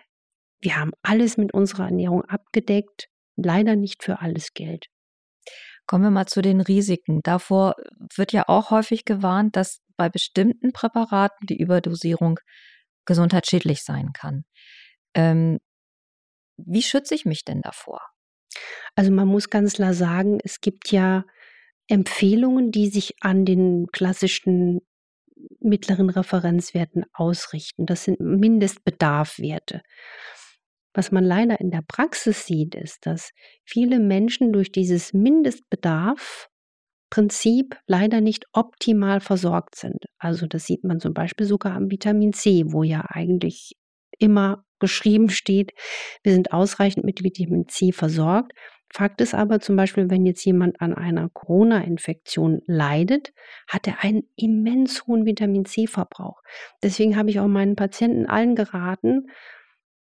wir 0.60 0.76
haben 0.76 0.92
alles 1.02 1.36
mit 1.36 1.54
unserer 1.54 1.86
Ernährung 1.86 2.24
abgedeckt, 2.24 3.08
leider 3.36 3.76
nicht 3.76 4.02
für 4.02 4.20
alles 4.20 4.52
gilt. 4.52 4.86
Kommen 5.86 6.04
wir 6.04 6.10
mal 6.10 6.26
zu 6.26 6.42
den 6.42 6.60
Risiken. 6.60 7.20
Davor 7.22 7.74
wird 8.16 8.32
ja 8.32 8.44
auch 8.48 8.70
häufig 8.70 9.04
gewarnt, 9.04 9.56
dass 9.56 9.80
bei 9.96 10.08
bestimmten 10.08 10.72
Präparaten 10.72 11.46
die 11.46 11.58
Überdosierung 11.58 12.38
gesundheitsschädlich 13.06 13.82
sein 13.82 14.12
kann. 14.12 14.44
Ähm, 15.14 15.58
wie 16.58 16.82
schütze 16.82 17.14
ich 17.14 17.24
mich 17.24 17.44
denn 17.44 17.62
davor? 17.62 18.00
Also 18.96 19.10
man 19.12 19.28
muss 19.28 19.48
ganz 19.48 19.74
klar 19.74 19.94
sagen, 19.94 20.40
es 20.44 20.60
gibt 20.60 20.90
ja 20.90 21.24
Empfehlungen, 21.86 22.70
die 22.70 22.88
sich 22.88 23.14
an 23.20 23.44
den 23.44 23.86
klassischen 23.92 24.80
mittleren 25.60 26.10
Referenzwerten 26.10 27.04
ausrichten. 27.12 27.86
Das 27.86 28.04
sind 28.04 28.20
Mindestbedarfwerte. 28.20 29.80
Was 30.94 31.10
man 31.12 31.24
leider 31.24 31.60
in 31.60 31.70
der 31.70 31.82
Praxis 31.86 32.46
sieht, 32.46 32.74
ist, 32.74 33.04
dass 33.06 33.30
viele 33.64 34.00
Menschen 34.00 34.52
durch 34.52 34.72
dieses 34.72 35.12
Mindestbedarf-Prinzip 35.12 37.76
leider 37.86 38.20
nicht 38.20 38.46
optimal 38.52 39.20
versorgt 39.20 39.76
sind. 39.76 40.06
Also 40.18 40.46
das 40.46 40.66
sieht 40.66 40.82
man 40.84 40.98
zum 40.98 41.14
Beispiel 41.14 41.46
sogar 41.46 41.76
am 41.76 41.88
Vitamin 41.90 42.32
C, 42.32 42.64
wo 42.66 42.82
ja 42.82 43.04
eigentlich 43.08 43.76
immer 44.18 44.64
geschrieben 44.80 45.30
steht, 45.30 45.72
wir 46.22 46.32
sind 46.32 46.52
ausreichend 46.52 47.04
mit 47.04 47.22
Vitamin 47.22 47.68
C 47.68 47.92
versorgt. 47.92 48.52
Fakt 48.90 49.20
ist 49.20 49.34
aber 49.34 49.60
zum 49.60 49.76
Beispiel, 49.76 50.08
wenn 50.10 50.24
jetzt 50.24 50.44
jemand 50.44 50.80
an 50.80 50.94
einer 50.94 51.28
Corona-Infektion 51.28 52.62
leidet, 52.66 53.32
hat 53.66 53.86
er 53.86 54.02
einen 54.02 54.22
immens 54.36 55.06
hohen 55.06 55.26
Vitamin 55.26 55.66
C-Verbrauch. 55.66 56.40
Deswegen 56.82 57.16
habe 57.16 57.30
ich 57.30 57.38
auch 57.38 57.48
meinen 57.48 57.76
Patienten 57.76 58.26
allen 58.26 58.54
geraten, 58.54 59.26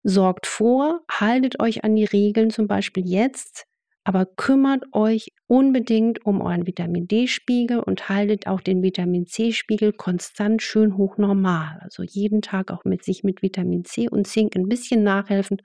sorgt 0.02 0.48
vor, 0.48 1.02
haltet 1.10 1.60
euch 1.62 1.84
an 1.84 1.96
die 1.96 2.06
Regeln, 2.06 2.50
zum 2.50 2.68
Beispiel 2.68 3.04
jetzt, 3.06 3.66
aber 4.04 4.26
kümmert 4.26 4.84
euch 4.92 5.30
unbedingt 5.48 6.26
um 6.26 6.42
euren 6.42 6.68
Vitamin 6.68 7.08
D-Spiegel 7.08 7.80
und 7.80 8.10
haltet 8.10 8.48
auch 8.48 8.60
den 8.60 8.84
Vitamin 8.84 9.28
C-Spiegel 9.28 9.94
konstant 9.94 10.62
schön 10.62 10.98
hoch 10.98 11.18
normal. 11.18 11.80
Also 11.82 12.04
jeden 12.04 12.42
Tag 12.42 12.72
auch 12.72 12.84
mit 12.84 13.04
sich 13.06 13.24
mit 13.24 13.42
Vitamin 13.42 13.86
C 13.86 14.10
und 14.10 14.28
Zink 14.28 14.56
ein 14.56 14.68
bisschen 14.68 15.04
nachhelfen. 15.04 15.62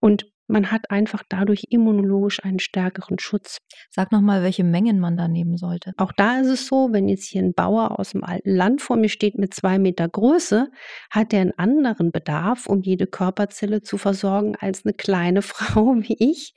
Und 0.00 0.33
man 0.46 0.70
hat 0.70 0.90
einfach 0.90 1.22
dadurch 1.28 1.66
immunologisch 1.70 2.44
einen 2.44 2.58
stärkeren 2.58 3.18
Schutz. 3.18 3.58
Sag 3.90 4.12
nochmal, 4.12 4.42
welche 4.42 4.64
Mengen 4.64 5.00
man 5.00 5.16
da 5.16 5.28
nehmen 5.28 5.56
sollte. 5.56 5.92
Auch 5.96 6.12
da 6.12 6.40
ist 6.40 6.48
es 6.48 6.66
so, 6.66 6.92
wenn 6.92 7.08
jetzt 7.08 7.24
hier 7.24 7.42
ein 7.42 7.54
Bauer 7.54 7.98
aus 7.98 8.10
dem 8.10 8.24
alten 8.24 8.54
Land 8.54 8.82
vor 8.82 8.96
mir 8.96 9.08
steht 9.08 9.38
mit 9.38 9.54
zwei 9.54 9.78
Meter 9.78 10.08
Größe, 10.08 10.68
hat 11.10 11.32
er 11.32 11.40
einen 11.40 11.58
anderen 11.58 12.12
Bedarf, 12.12 12.66
um 12.66 12.82
jede 12.82 13.06
Körperzelle 13.06 13.82
zu 13.82 13.96
versorgen, 13.98 14.56
als 14.58 14.84
eine 14.84 14.94
kleine 14.94 15.42
Frau 15.42 15.94
wie 15.96 16.16
ich. 16.18 16.54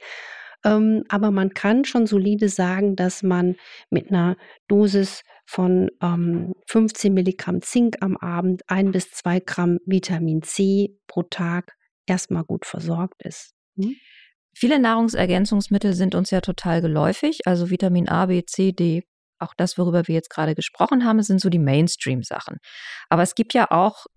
Ähm, 0.65 1.03
aber 1.07 1.31
man 1.31 1.53
kann 1.53 1.85
schon 1.85 2.07
solide 2.07 2.49
sagen, 2.49 2.95
dass 2.95 3.23
man 3.23 3.55
mit 3.89 4.09
einer 4.09 4.37
Dosis 4.67 5.21
von 5.45 5.89
ähm, 6.01 6.53
15 6.67 7.13
Milligramm 7.13 7.61
Zink 7.61 7.97
am 8.01 8.17
Abend, 8.17 8.63
ein 8.67 8.91
bis 8.91 9.11
zwei 9.11 9.39
Gramm 9.39 9.77
Vitamin 9.85 10.41
C 10.41 10.97
pro 11.07 11.23
Tag 11.23 11.77
erstmal 12.05 12.43
gut 12.43 12.65
versorgt 12.65 13.23
ist. 13.23 13.56
Mhm. 13.77 13.95
Viele 14.53 14.79
Nahrungsergänzungsmittel 14.79 15.93
sind 15.93 16.15
uns 16.15 16.31
ja 16.31 16.41
total 16.41 16.81
geläufig, 16.81 17.41
also 17.45 17.69
Vitamin 17.69 18.09
A, 18.09 18.25
B, 18.25 18.43
C, 18.43 18.71
D. 18.71 19.03
Auch 19.39 19.53
das, 19.55 19.77
worüber 19.77 20.07
wir 20.07 20.15
jetzt 20.15 20.31
gerade 20.31 20.55
gesprochen 20.55 21.05
haben, 21.05 21.21
sind 21.21 21.39
so 21.39 21.49
die 21.49 21.59
Mainstream-Sachen. 21.59 22.57
Aber 23.07 23.21
es 23.21 23.35
gibt 23.35 23.53
ja 23.53 23.69
auch 23.69 24.07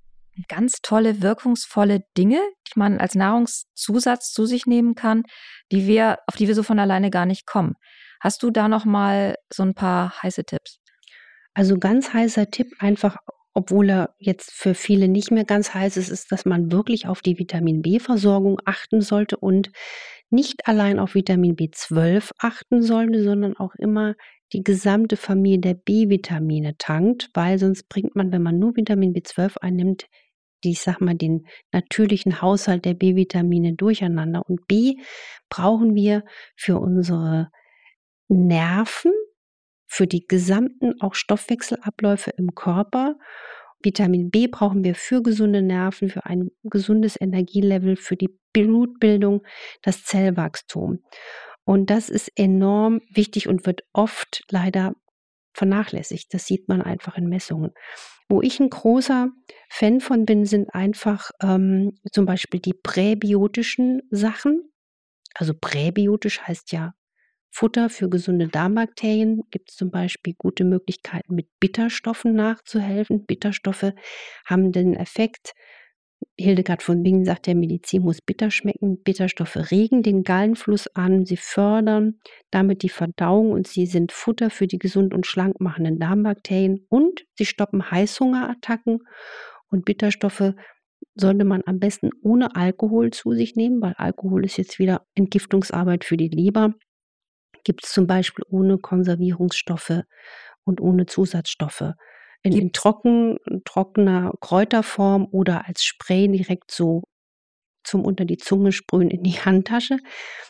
ganz 0.48 0.78
tolle, 0.82 1.20
wirkungsvolle 1.20 2.00
Dinge, 2.16 2.40
die 2.68 2.78
man 2.78 2.98
als 2.98 3.14
Nahrungszusatz 3.14 4.32
zu 4.32 4.46
sich 4.46 4.64
nehmen 4.64 4.94
kann, 4.94 5.24
die 5.70 5.86
wir, 5.86 6.18
auf 6.26 6.36
die 6.36 6.48
wir 6.48 6.54
so 6.54 6.62
von 6.62 6.78
alleine 6.78 7.10
gar 7.10 7.26
nicht 7.26 7.46
kommen. 7.46 7.74
Hast 8.20 8.42
du 8.42 8.50
da 8.50 8.68
noch 8.68 8.86
mal 8.86 9.34
so 9.52 9.62
ein 9.62 9.74
paar 9.74 10.22
heiße 10.22 10.44
Tipps? 10.44 10.78
Also 11.52 11.78
ganz 11.78 12.12
heißer 12.12 12.50
Tipp, 12.50 12.68
einfach 12.78 13.16
obwohl 13.54 13.90
er 13.90 14.14
jetzt 14.19 14.52
für 14.52 14.75
viele 14.75 15.09
nicht 15.09 15.30
mehr 15.30 15.45
ganz 15.45 15.75
heiß 15.75 15.97
ist, 15.97 16.09
ist, 16.09 16.30
dass 16.30 16.45
man 16.45 16.71
wirklich 16.71 17.07
auf 17.09 17.21
die 17.21 17.38
Vitamin 17.38 17.83
B-Versorgung 17.83 18.61
achten 18.64 19.00
sollte 19.00 19.37
und 19.37 19.71
nicht 20.30 20.69
allein 20.69 20.99
auf 21.00 21.14
Vitamin 21.14 21.57
B12 21.57 22.30
achten 22.38 22.83
sollte, 22.83 23.23
sondern 23.25 23.57
auch 23.57 23.75
immer 23.75 24.14
die 24.52 24.62
gesamte 24.62 25.16
Familie 25.16 25.61
der 25.61 25.75
B-Vitamine 25.75 26.76
tankt, 26.78 27.30
weil 27.35 27.59
sonst 27.59 27.88
bringt 27.88 28.16
man, 28.16 28.33
wenn 28.33 28.42
man 28.42 28.59
nur 28.59 28.76
Vitamin 28.76 29.12
B12 29.12 29.59
einnimmt, 29.59 30.07
die, 30.62 30.73
ich 30.73 30.80
sag 30.83 31.00
mal, 31.00 31.14
den 31.14 31.47
natürlichen 31.73 32.42
Haushalt 32.42 32.85
der 32.85 32.95
B-Vitamine 32.95 33.75
durcheinander. 33.75 34.42
Und 34.47 34.66
B 34.66 34.97
brauchen 35.49 35.95
wir 35.95 36.25
für 36.57 36.78
unsere 36.78 37.50
Nerven, 38.28 39.12
für 39.90 40.06
die 40.06 40.25
gesamten 40.26 41.00
auch 41.00 41.14
Stoffwechselabläufe 41.14 42.30
im 42.30 42.54
Körper. 42.54 43.16
Vitamin 43.82 44.30
B 44.30 44.47
brauchen 44.47 44.85
wir 44.85 44.94
für 44.94 45.20
gesunde 45.20 45.62
Nerven, 45.62 46.11
für 46.11 46.26
ein 46.26 46.50
gesundes 46.62 47.20
Energielevel, 47.20 47.97
für 47.97 48.16
die 48.16 48.38
Blutbildung, 48.52 49.42
das 49.82 50.04
Zellwachstum. 50.04 51.00
Und 51.64 51.90
das 51.90 52.09
ist 52.09 52.30
enorm 52.37 53.00
wichtig 53.12 53.49
und 53.49 53.66
wird 53.66 53.82
oft 53.92 54.44
leider 54.49 54.94
vernachlässigt. 55.54 56.32
Das 56.32 56.47
sieht 56.47 56.68
man 56.68 56.82
einfach 56.82 57.16
in 57.16 57.28
Messungen. 57.28 57.73
Wo 58.28 58.40
ich 58.42 58.61
ein 58.61 58.70
großer 58.70 59.30
Fan 59.68 60.00
von 60.00 60.25
bin, 60.25 60.47
sind 60.47 60.73
einfach 60.73 61.32
ähm, 61.42 61.99
zum 62.12 62.26
Beispiel 62.26 62.61
die 62.61 62.75
präbiotischen 62.75 64.02
Sachen. 64.11 64.70
Also 65.35 65.52
präbiotisch 65.61 66.40
heißt 66.42 66.70
ja 66.70 66.94
Futter 67.50 67.90
für 67.90 68.09
gesunde 68.09 68.49
Darmbakterien 68.49 69.42
gibt 69.50 69.71
es 69.71 69.76
zum 69.76 69.90
Beispiel 69.90 70.35
gute 70.38 70.64
Möglichkeiten, 70.64 71.35
mit 71.35 71.49
Bitterstoffen 71.59 72.35
nachzuhelfen. 72.35 73.26
Bitterstoffe 73.26 73.92
haben 74.47 74.73
den 74.73 74.95
Effekt, 74.95 75.54
Hildegard 76.38 76.83
von 76.83 77.02
Bingen 77.02 77.25
sagt, 77.25 77.47
der 77.47 77.54
Medizin 77.54 78.02
muss 78.02 78.21
bitter 78.21 78.50
schmecken. 78.50 79.02
Bitterstoffe 79.02 79.71
regen 79.71 80.02
den 80.02 80.23
Gallenfluss 80.23 80.87
an, 80.88 81.25
sie 81.26 81.37
fördern 81.37 82.21
damit 82.50 82.83
die 82.83 82.88
Verdauung 82.88 83.52
und 83.52 83.66
sie 83.66 83.87
sind 83.87 84.12
Futter 84.12 84.50
für 84.50 84.66
die 84.66 84.78
gesund 84.78 85.14
und 85.14 85.26
schlank 85.26 85.61
machenden 85.61 85.99
Darmbakterien 85.99 86.87
und 86.88 87.25
sie 87.37 87.47
stoppen 87.47 87.90
Heißhungerattacken. 87.90 89.00
Und 89.71 89.85
Bitterstoffe 89.85 90.54
sollte 91.14 91.45
man 91.45 91.62
am 91.66 91.78
besten 91.78 92.11
ohne 92.23 92.57
Alkohol 92.57 93.11
zu 93.11 93.33
sich 93.33 93.57
nehmen, 93.57 93.80
weil 93.80 93.95
Alkohol 93.97 94.45
ist 94.45 94.57
jetzt 94.57 94.78
wieder 94.78 95.07
Entgiftungsarbeit 95.14 96.04
für 96.04 96.16
die 96.16 96.28
Leber. 96.28 96.75
Gibt 97.64 97.84
es 97.84 97.92
zum 97.92 98.06
Beispiel 98.06 98.44
ohne 98.48 98.78
Konservierungsstoffe 98.78 100.02
und 100.64 100.80
ohne 100.80 101.06
Zusatzstoffe 101.06 101.94
in, 102.42 102.52
in 102.52 102.72
trocken, 102.72 103.38
trockener 103.64 104.32
Kräuterform 104.40 105.28
oder 105.30 105.66
als 105.66 105.84
Spray 105.84 106.28
direkt 106.28 106.70
so 106.70 107.02
zum 107.82 108.04
unter 108.04 108.24
die 108.24 108.36
Zunge 108.36 108.72
sprühen 108.72 109.10
in 109.10 109.22
die 109.22 109.32
Handtasche. 109.44 109.98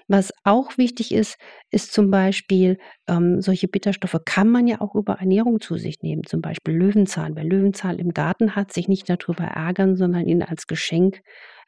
Was 0.09 0.33
auch 0.45 0.79
wichtig 0.79 1.13
ist, 1.13 1.37
ist 1.71 1.93
zum 1.93 2.11
Beispiel, 2.11 2.79
ähm, 3.09 3.41
solche 3.41 3.69
Bitterstoffe 3.69 4.21
kann 4.25 4.49
man 4.49 4.67
ja 4.67 4.81
auch 4.81 4.95
über 4.95 5.15
Ernährung 5.15 5.61
zu 5.61 5.77
sich 5.77 6.03
nehmen, 6.03 6.25
zum 6.25 6.41
Beispiel 6.41 6.75
Löwenzahn. 6.75 7.37
Wer 7.37 7.45
Löwenzahn 7.45 7.99
im 7.99 8.13
Garten 8.13 8.57
hat, 8.57 8.73
sich 8.73 8.89
nicht 8.89 9.09
darüber 9.09 9.45
ärgern, 9.45 9.97
sondern 9.97 10.27
ihn 10.27 10.43
als 10.43 10.67
Geschenk 10.67 11.23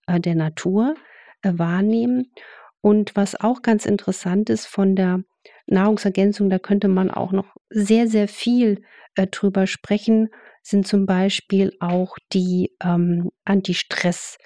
äh, 0.06 0.20
der 0.20 0.34
Natur 0.34 0.94
äh, 1.42 1.52
wahrnehmen. 1.54 2.32
Und 2.80 3.14
was 3.14 3.40
auch 3.40 3.62
ganz 3.62 3.86
interessant 3.86 4.50
ist 4.50 4.66
von 4.66 4.96
der 4.96 5.22
Nahrungsergänzung, 5.66 6.50
da 6.50 6.58
könnte 6.58 6.88
man 6.88 7.10
auch 7.10 7.32
noch 7.32 7.56
sehr, 7.70 8.08
sehr 8.08 8.28
viel 8.28 8.82
äh, 9.14 9.26
drüber 9.26 9.66
sprechen, 9.66 10.28
sind 10.62 10.86
zum 10.86 11.06
Beispiel 11.06 11.72
auch 11.80 12.16
die 12.32 12.74
ähm, 12.82 13.30
Anti-Stress- 13.44 14.38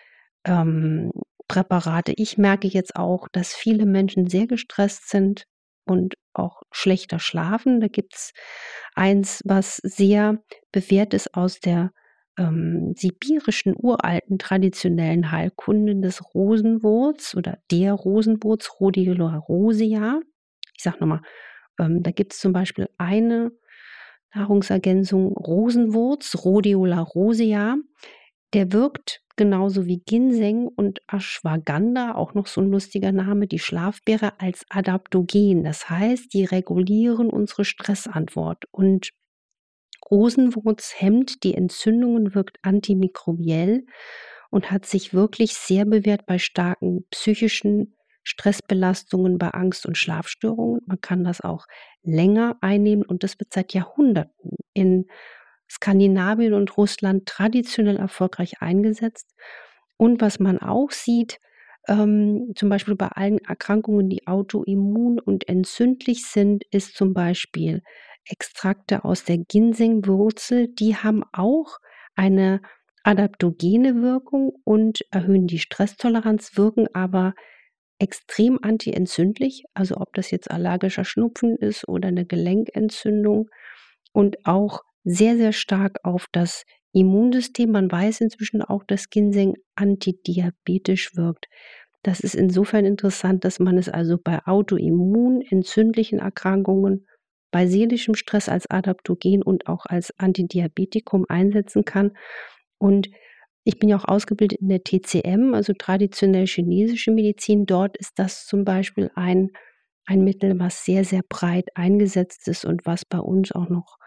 ähm. 0.47 1.13
Ich 2.17 2.39
merke 2.39 2.67
jetzt 2.67 2.97
auch, 2.97 3.29
dass 3.31 3.55
viele 3.55 3.87
Menschen 3.87 4.27
sehr 4.29 4.49
gestresst 4.49 5.09
sind 5.09 5.45
und 5.85 6.15
auch 6.35 6.63
schlechter 6.73 7.21
schlafen. 7.21 7.81
Da 7.81 7.87
gibt 7.87 8.15
es 8.15 8.33
eins, 8.95 9.43
was 9.45 9.77
sehr 9.77 10.43
bewährt 10.73 11.15
ist 11.15 11.35
aus 11.35 11.61
der 11.61 11.93
ähm, 12.37 12.95
sibirischen 12.97 13.75
uralten 13.77 14.39
traditionellen 14.39 15.31
Heilkunde 15.31 15.97
des 16.01 16.35
Rosenwurz 16.35 17.35
oder 17.37 17.59
der 17.71 17.93
Rosenwurz, 17.93 18.73
Rhodiola 18.81 19.39
rosea. 19.39 20.21
Ich 20.77 20.83
sage 20.83 20.99
nochmal, 21.01 21.23
ähm, 21.79 22.03
da 22.03 22.11
gibt 22.11 22.33
es 22.33 22.39
zum 22.39 22.53
Beispiel 22.53 22.89
eine 22.99 23.53
Nahrungsergänzung 24.35 25.33
Rosenwurz, 25.33 26.37
Rhodiola 26.45 27.01
rosea. 27.01 27.77
Der 28.53 28.73
wirkt 28.73 29.23
genauso 29.37 29.87
wie 29.87 29.99
Ginseng 29.99 30.67
und 30.67 31.01
Ashwagandha, 31.09 32.15
auch 32.15 32.35
noch 32.35 32.47
so 32.47 32.61
ein 32.61 32.71
lustiger 32.71 33.13
Name, 33.13 33.47
die 33.47 33.59
Schlafbeere 33.59 34.41
als 34.41 34.65
Adaptogen. 34.71 35.65
Das 35.65 35.91
heißt, 35.91 36.33
die 36.33 36.45
regulieren 36.45 37.29
unsere 37.31 37.65
Stressantwort. 37.65 38.65
Und 38.71 39.11
Rosenwurz 40.11 40.95
hemmt 40.97 41.43
die 41.43 41.55
Entzündungen, 41.55 42.35
wirkt 42.35 42.59
antimikrobiell 42.63 43.85
und 44.51 44.71
hat 44.71 44.87
sich 44.87 45.13
wirklich 45.13 45.55
sehr 45.55 45.85
bewährt 45.85 46.27
bei 46.27 46.39
starken 46.39 47.05
psychischen 47.11 47.96
Stressbelastungen, 48.27 49.39
bei 49.39 49.51
Angst 49.51 49.87
und 49.87 49.97
Schlafstörungen. 49.97 50.81
Man 50.87 51.01
kann 51.01 51.23
das 51.23 51.41
auch 51.41 51.67
länger 52.03 52.57
einnehmen 52.61 53.05
und 53.05 53.23
das 53.23 53.39
wird 53.39 53.53
seit 53.53 53.73
Jahrhunderten 53.73 54.57
in 54.75 55.07
Skandinavien 55.71 56.53
und 56.55 56.77
Russland 56.77 57.27
traditionell 57.27 57.97
erfolgreich 57.97 58.61
eingesetzt. 58.61 59.33
Und 59.97 60.21
was 60.21 60.41
man 60.41 60.59
auch 60.59 60.91
sieht, 60.91 61.39
ähm, 61.89 62.53
zum 62.57 62.69
Beispiel 62.69 62.97
bei 62.97 63.09
allen 63.09 63.39
Erkrankungen, 63.39 64.09
die 64.09 64.27
autoimmun 64.27 65.21
und 65.21 65.49
entzündlich 65.49 66.27
sind, 66.27 66.65
ist 66.73 66.97
zum 66.97 67.15
Beispiel 67.15 67.83
Extrakte 68.25 69.05
aus 69.05 69.23
der 69.25 69.39
Ginsengwurzel, 69.39 70.67
die 70.69 70.97
haben 70.97 71.23
auch 71.33 71.79
eine 72.17 72.61
adaptogene 73.05 74.03
Wirkung 74.03 74.53
und 74.65 75.03
erhöhen 75.13 75.47
die 75.47 75.61
Stresstoleranz, 75.61 76.57
wirken 76.57 76.89
aber 76.93 77.35
extrem 77.99 78.59
antientzündlich, 78.63 79.65
also 79.75 79.97
ob 79.97 80.13
das 80.15 80.31
jetzt 80.31 80.51
allergischer 80.51 81.05
Schnupfen 81.05 81.57
ist 81.57 81.89
oder 81.89 82.09
eine 82.09 82.27
Gelenkentzündung 82.27 83.49
und 84.13 84.45
auch 84.45 84.83
sehr, 85.05 85.37
sehr 85.37 85.53
stark 85.53 85.99
auf 86.05 86.27
das 86.33 86.65
Immunsystem. 86.93 87.71
Man 87.71 87.91
weiß 87.91 88.21
inzwischen 88.21 88.63
auch, 88.63 88.85
dass 88.85 89.11
Ginseng 89.11 89.55
antidiabetisch 89.77 91.15
wirkt. 91.17 91.47
Das 92.03 92.21
ist 92.21 92.35
insofern 92.35 92.85
interessant, 92.85 93.45
dass 93.45 93.59
man 93.59 93.79
es 93.79 93.89
also 93.89 94.19
bei 94.23 94.41
autoimmun 94.47 95.43
entzündlichen 95.43 96.19
Erkrankungen, 96.19 97.07
bei 97.51 97.67
seelischem 97.67 98.15
Stress 98.15 98.49
als 98.49 98.71
Adaptogen 98.71 99.43
und 99.43 99.67
auch 99.67 99.87
als 99.87 100.13
Antidiabetikum 100.19 101.27
einsetzen 101.29 101.85
kann. 101.85 102.13
Und 102.79 103.09
ich 103.67 103.81
bin 103.81 103.89
ja 103.89 103.97
auch 103.97 104.05
ausgebildet 104.05 104.61
in 104.61 104.69
der 104.69 104.85
TCM, 104.85 105.53
also 105.53 105.73
traditionell 105.77 106.47
chinesische 106.47 107.11
Medizin. 107.11 107.67
Dort 107.67 107.97
ist 107.97 108.17
das 108.17 108.47
zum 108.47 108.65
Beispiel 108.65 109.11
ein, 109.17 109.51
ein 110.05 110.23
Mittel, 110.23 110.61
was 110.61 110.85
sehr, 110.85 111.05
sehr 111.05 111.23
breit 111.29 111.69
eingesetzt 111.75 112.47
ist 112.47 112.65
und 112.65 112.87
was 112.87 113.05
bei 113.05 113.19
uns 113.19 113.51
auch 113.51 113.69
noch 113.69 113.99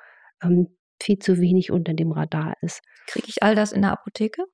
ähm, 0.42 0.78
viel 1.04 1.20
zu 1.20 1.42
wenig 1.42 1.72
unter 1.72 1.94
dem 1.94 2.14
Radar 2.14 2.54
ist. 2.62 2.82
Kriege 3.08 3.26
ich 3.28 3.44
all 3.44 3.54
das 3.54 3.74
in 3.74 3.82
der 3.82 3.92
Apotheke? 3.92 4.46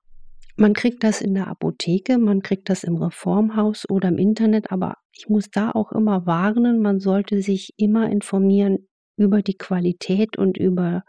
Man 0.56 0.74
kriegt 0.74 1.04
das 1.04 1.22
in 1.22 1.36
der 1.36 1.50
Apotheke, 1.50 2.18
man 2.18 2.42
kriegt 2.42 2.68
das 2.72 2.84
im 2.84 2.96
Reformhaus 2.96 3.88
oder 3.88 4.08
im 4.08 4.18
Internet, 4.18 4.72
aber 4.72 4.96
ich 5.12 5.30
muss 5.30 5.52
da 5.52 5.70
auch 5.70 5.92
immer 5.92 6.26
warnen, 6.26 6.82
man 6.82 7.00
sollte 7.00 7.44
sich 7.44 7.74
immer 7.78 8.10
informieren 8.10 8.88
über 9.18 9.44
die 9.44 9.58
Qualität 9.58 10.36
und 10.36 10.58
über, 10.58 11.04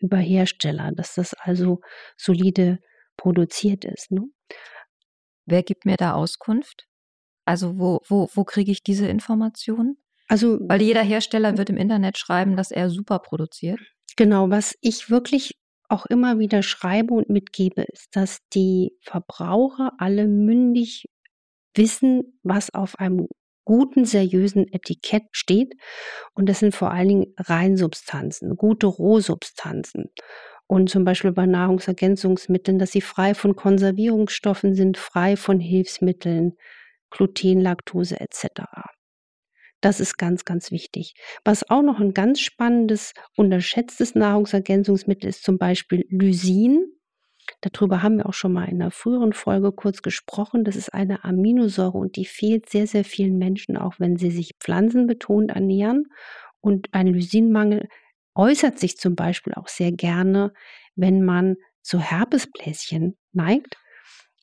über 0.00 0.18
Hersteller, 0.18 0.90
dass 0.94 1.14
das 1.14 1.32
also 1.32 1.80
solide 2.18 2.80
produziert 3.18 3.84
ist. 3.84 4.10
Ne? 4.10 4.22
Wer 5.44 5.62
gibt 5.62 5.84
mir 5.84 5.98
da 5.98 6.14
Auskunft? 6.14 6.86
Also 7.44 7.78
wo, 7.78 8.00
wo, 8.08 8.30
wo 8.32 8.44
kriege 8.44 8.72
ich 8.72 8.82
diese 8.82 9.06
Informationen? 9.06 9.98
Also, 10.28 10.58
Weil 10.60 10.82
jeder 10.82 11.02
Hersteller 11.02 11.56
wird 11.56 11.70
im 11.70 11.78
Internet 11.78 12.18
schreiben, 12.18 12.56
dass 12.56 12.70
er 12.70 12.90
super 12.90 13.18
produziert. 13.18 13.80
Genau, 14.16 14.50
was 14.50 14.74
ich 14.82 15.10
wirklich 15.10 15.58
auch 15.88 16.04
immer 16.06 16.38
wieder 16.38 16.62
schreibe 16.62 17.14
und 17.14 17.30
mitgebe, 17.30 17.86
ist, 17.90 18.14
dass 18.14 18.40
die 18.52 18.92
Verbraucher 19.00 19.92
alle 19.96 20.28
mündig 20.28 21.06
wissen, 21.74 22.38
was 22.42 22.74
auf 22.74 22.98
einem 22.98 23.28
guten, 23.64 24.04
seriösen 24.04 24.66
Etikett 24.70 25.24
steht. 25.32 25.74
Und 26.34 26.48
das 26.48 26.58
sind 26.58 26.74
vor 26.74 26.90
allen 26.90 27.08
Dingen 27.08 27.34
Reinsubstanzen, 27.38 28.56
gute 28.56 28.86
Rohsubstanzen. 28.86 30.10
Und 30.68 30.90
zum 30.90 31.04
Beispiel 31.04 31.32
bei 31.32 31.46
Nahrungsergänzungsmitteln, 31.46 32.78
dass 32.78 32.92
sie 32.92 33.00
frei 33.00 33.34
von 33.34 33.56
Konservierungsstoffen 33.56 34.74
sind, 34.74 34.98
frei 34.98 35.36
von 35.36 35.60
Hilfsmitteln, 35.60 36.52
Gluten, 37.10 37.62
Laktose 37.62 38.20
etc. 38.20 38.64
Das 39.80 39.98
ist 39.98 40.18
ganz, 40.18 40.44
ganz 40.44 40.70
wichtig. 40.70 41.14
Was 41.42 41.68
auch 41.70 41.82
noch 41.82 42.00
ein 42.00 42.12
ganz 42.12 42.40
spannendes, 42.40 43.14
unterschätztes 43.34 44.14
Nahrungsergänzungsmittel 44.14 45.30
ist, 45.30 45.42
zum 45.42 45.56
Beispiel 45.56 46.04
Lysin. 46.10 46.84
Darüber 47.62 48.02
haben 48.02 48.18
wir 48.18 48.26
auch 48.26 48.34
schon 48.34 48.52
mal 48.52 48.68
in 48.68 48.82
einer 48.82 48.90
früheren 48.90 49.32
Folge 49.32 49.72
kurz 49.72 50.02
gesprochen. 50.02 50.64
Das 50.64 50.76
ist 50.76 50.92
eine 50.92 51.24
Aminosäure 51.24 51.96
und 51.96 52.16
die 52.16 52.26
fehlt 52.26 52.68
sehr, 52.68 52.86
sehr 52.86 53.04
vielen 53.04 53.38
Menschen, 53.38 53.78
auch 53.78 53.94
wenn 53.98 54.16
sie 54.16 54.30
sich 54.30 54.56
pflanzenbetont 54.60 55.52
ernähren. 55.52 56.08
Und 56.60 56.88
ein 56.92 57.06
Lysinmangel 57.06 57.88
äußert 58.38 58.78
sich 58.78 58.96
zum 58.96 59.16
Beispiel 59.16 59.52
auch 59.54 59.68
sehr 59.68 59.92
gerne, 59.92 60.54
wenn 60.94 61.22
man 61.22 61.56
zu 61.82 62.00
Herpesbläschen 62.00 63.18
neigt. 63.32 63.76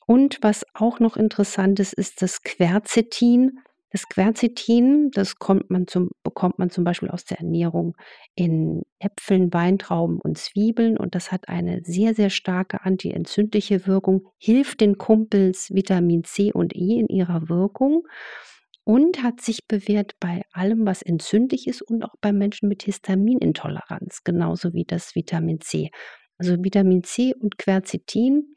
Und 0.06 0.38
was 0.42 0.66
auch 0.74 1.00
noch 1.00 1.18
interessant 1.18 1.80
ist, 1.80 1.94
ist 1.94 2.22
das 2.22 2.44
Quercetin. 2.44 3.60
Das 3.92 4.10
Quercetin, 4.10 5.10
das 5.12 5.36
man 5.70 5.88
zum, 5.88 6.10
bekommt 6.22 6.60
man 6.60 6.70
zum 6.70 6.84
Beispiel 6.84 7.10
aus 7.10 7.24
der 7.24 7.40
Ernährung 7.40 7.96
in 8.36 8.82
Äpfeln, 9.00 9.54
Weintrauben 9.54 10.20
und 10.20 10.38
Zwiebeln 10.38 10.98
und 10.98 11.16
das 11.16 11.32
hat 11.32 11.48
eine 11.48 11.82
sehr, 11.84 12.14
sehr 12.14 12.30
starke 12.30 12.84
antientzündliche 12.84 13.88
Wirkung, 13.88 14.28
hilft 14.38 14.82
den 14.82 14.98
Kumpels 14.98 15.74
Vitamin 15.74 16.26
C 16.26 16.52
und 16.52 16.76
E 16.76 17.00
in 17.00 17.08
ihrer 17.08 17.48
Wirkung 17.48 18.06
und 18.86 19.24
hat 19.24 19.41
sich 19.41 19.67
bewährt 19.67 20.13
bei 20.19 20.43
allem, 20.54 20.86
was 20.86 21.02
entzündlich 21.02 21.67
ist 21.67 21.82
und 21.82 22.04
auch 22.04 22.13
bei 22.21 22.32
Menschen 22.32 22.69
mit 22.69 22.84
Histaminintoleranz, 22.84 24.24
genauso 24.24 24.74
wie 24.74 24.86
das 24.86 25.15
Vitamin 25.15 25.60
C. 25.60 25.89
Also 26.38 26.63
Vitamin 26.63 27.04
C 27.04 27.34
und 27.34 27.58
Quercetin 27.58 28.56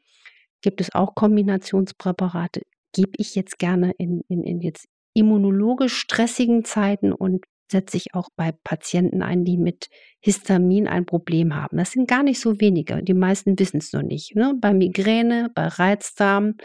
gibt 0.61 0.81
es 0.81 0.93
auch 0.93 1.15
Kombinationspräparate, 1.15 2.61
gebe 2.93 3.11
ich 3.17 3.35
jetzt 3.35 3.57
gerne 3.57 3.91
in, 3.97 4.21
in, 4.27 4.43
in 4.43 4.61
jetzt 4.61 4.87
immunologisch 5.13 5.97
stressigen 5.97 6.63
Zeiten 6.63 7.11
und 7.11 7.45
setze 7.71 7.97
ich 7.97 8.13
auch 8.13 8.29
bei 8.35 8.51
Patienten 8.63 9.23
ein, 9.23 9.45
die 9.45 9.57
mit 9.57 9.89
Histamin 10.19 10.87
ein 10.87 11.05
Problem 11.05 11.55
haben. 11.55 11.77
Das 11.77 11.91
sind 11.91 12.07
gar 12.07 12.23
nicht 12.23 12.39
so 12.39 12.59
wenige. 12.59 13.01
Die 13.03 13.13
meisten 13.13 13.57
wissen 13.57 13.77
es 13.77 13.93
noch 13.93 14.01
nicht. 14.03 14.35
Ne? 14.35 14.53
Bei 14.59 14.73
Migräne, 14.73 15.49
bei 15.55 15.67
Reizdarm, 15.67 16.55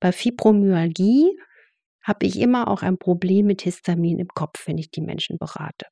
bei 0.00 0.12
Fibromyalgie 0.12 1.30
habe 2.04 2.26
ich 2.26 2.38
immer 2.38 2.68
auch 2.68 2.82
ein 2.82 2.98
Problem 2.98 3.46
mit 3.46 3.62
Histamin 3.62 4.18
im 4.18 4.28
Kopf, 4.28 4.66
wenn 4.66 4.78
ich 4.78 4.90
die 4.90 5.00
Menschen 5.00 5.38
berate. 5.38 5.86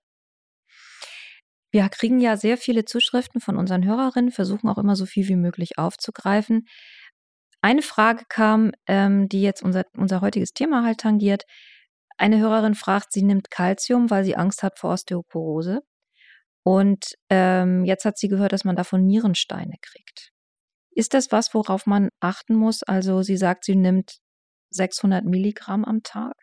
Wir 1.72 1.88
kriegen 1.88 2.20
ja 2.20 2.37
sehr 2.37 2.59
viele 2.59 2.85
Zuschriften 2.85 3.40
von 3.40 3.57
unseren 3.57 3.85
Hörerinnen, 3.85 4.31
versuchen 4.31 4.68
auch 4.68 4.77
immer 4.77 4.94
so 4.94 5.07
viel 5.07 5.27
wie 5.29 5.37
möglich 5.37 5.79
aufzugreifen. 5.79 6.66
Eine 7.62 7.81
Frage 7.81 8.25
kam, 8.29 8.72
ähm, 8.87 9.29
die 9.29 9.40
jetzt 9.40 9.62
unser, 9.62 9.87
unser 9.96 10.20
heutiges 10.20 10.53
Thema 10.53 10.85
halt 10.85 10.98
tangiert. 10.98 11.44
Eine 12.18 12.38
Hörerin 12.38 12.75
fragt, 12.75 13.12
sie 13.12 13.22
nimmt 13.22 13.51
Kalzium, 13.51 14.11
weil 14.11 14.22
sie 14.25 14.37
Angst 14.37 14.62
hat 14.62 14.79
vor 14.79 14.92
Osteoporose. 14.92 15.81
Und 16.62 17.14
ähm, 17.31 17.85
jetzt 17.85 18.05
hat 18.05 18.18
sie 18.18 18.29
gehört, 18.29 18.53
dass 18.53 18.64
man 18.64 18.77
davon 18.77 19.07
Nierensteine 19.07 19.77
kriegt. 19.81 20.31
Ist 20.90 21.14
das 21.14 21.33
was, 21.33 21.55
worauf 21.55 21.87
man 21.87 22.11
achten 22.20 22.55
muss? 22.55 22.83
Also 22.83 23.22
sie 23.22 23.38
sagt, 23.38 23.64
sie 23.64 23.77
nimmt 23.77 24.18
600 24.75 25.25
Milligramm 25.25 25.85
am 25.85 26.03
Tag. 26.03 26.35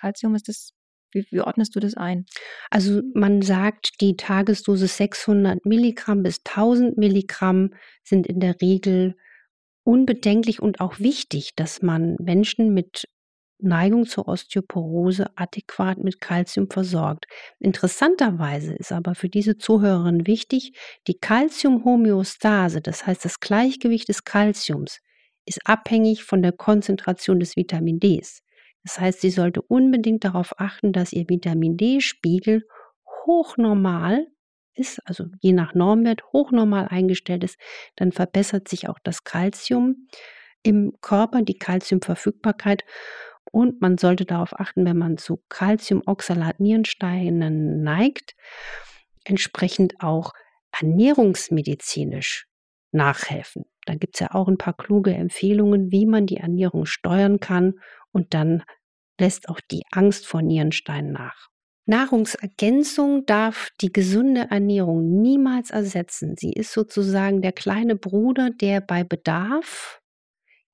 Kalzium 0.00 0.34
ist 0.34 0.48
das 0.48 0.72
wie, 1.12 1.26
wie, 1.30 1.40
ordnest 1.40 1.74
du 1.74 1.80
das 1.80 1.94
ein? 1.94 2.26
Also 2.70 3.00
man 3.14 3.40
sagt, 3.40 4.00
die 4.02 4.16
Tagesdosis 4.16 4.98
600 4.98 5.64
Milligramm 5.64 6.22
bis 6.22 6.40
1000 6.44 6.98
Milligramm 6.98 7.70
sind 8.04 8.26
in 8.26 8.40
der 8.40 8.60
Regel 8.60 9.16
unbedenklich 9.84 10.60
und 10.60 10.80
auch 10.80 10.98
wichtig, 10.98 11.54
dass 11.56 11.80
man 11.80 12.16
Menschen 12.20 12.74
mit 12.74 13.08
Neigung 13.60 14.06
zur 14.06 14.28
Osteoporose 14.28 15.26
adäquat 15.34 15.98
mit 15.98 16.20
Kalzium 16.20 16.70
versorgt. 16.70 17.26
Interessanterweise 17.58 18.74
ist 18.74 18.92
aber 18.92 19.14
für 19.14 19.28
diese 19.28 19.56
Zuhörerin 19.56 20.26
wichtig, 20.26 20.78
die 21.08 21.18
Kalziumhomöostase, 21.18 22.80
das 22.80 23.06
heißt 23.06 23.24
das 23.24 23.40
Gleichgewicht 23.40 24.08
des 24.08 24.24
Kalziums, 24.24 25.00
ist 25.48 25.60
abhängig 25.64 26.24
von 26.24 26.42
der 26.42 26.52
Konzentration 26.52 27.40
des 27.40 27.56
Vitamin 27.56 27.98
Ds. 27.98 28.42
Das 28.84 29.00
heißt, 29.00 29.20
sie 29.20 29.30
sollte 29.30 29.62
unbedingt 29.62 30.24
darauf 30.24 30.54
achten, 30.58 30.92
dass 30.92 31.12
ihr 31.12 31.28
Vitamin 31.28 31.76
D-Spiegel 31.76 32.62
hochnormal 33.26 34.26
ist, 34.74 35.00
also 35.06 35.24
je 35.40 35.52
nach 35.52 35.74
Normwert 35.74 36.22
hochnormal 36.32 36.86
eingestellt 36.88 37.44
ist, 37.44 37.58
dann 37.96 38.12
verbessert 38.12 38.68
sich 38.68 38.88
auch 38.88 38.98
das 39.02 39.24
Kalzium 39.24 40.08
im 40.62 40.92
Körper, 41.00 41.42
die 41.42 41.58
Kalziumverfügbarkeit 41.58 42.84
und 43.50 43.80
man 43.80 43.98
sollte 43.98 44.24
darauf 44.24 44.58
achten, 44.58 44.84
wenn 44.84 44.98
man 44.98 45.18
zu 45.18 45.42
Calciumoxalat-Nierensteinen 45.48 47.82
neigt, 47.82 48.36
entsprechend 49.24 50.00
auch 50.00 50.32
ernährungsmedizinisch 50.78 52.47
nachhelfen. 52.92 53.64
Da 53.86 53.94
gibt 53.94 54.16
es 54.16 54.20
ja 54.20 54.34
auch 54.34 54.48
ein 54.48 54.58
paar 54.58 54.76
kluge 54.76 55.14
Empfehlungen, 55.14 55.90
wie 55.90 56.06
man 56.06 56.26
die 56.26 56.36
Ernährung 56.38 56.86
steuern 56.86 57.40
kann 57.40 57.74
und 58.12 58.34
dann 58.34 58.62
lässt 59.20 59.48
auch 59.48 59.60
die 59.70 59.82
Angst 59.90 60.26
vor 60.26 60.42
Nierensteinen 60.42 61.12
nach. 61.12 61.48
Nahrungsergänzung 61.86 63.24
darf 63.24 63.70
die 63.80 63.90
gesunde 63.92 64.48
Ernährung 64.50 65.22
niemals 65.22 65.70
ersetzen. 65.70 66.34
Sie 66.36 66.52
ist 66.52 66.72
sozusagen 66.72 67.40
der 67.40 67.52
kleine 67.52 67.96
Bruder, 67.96 68.50
der 68.50 68.82
bei 68.82 69.04
Bedarf 69.04 70.00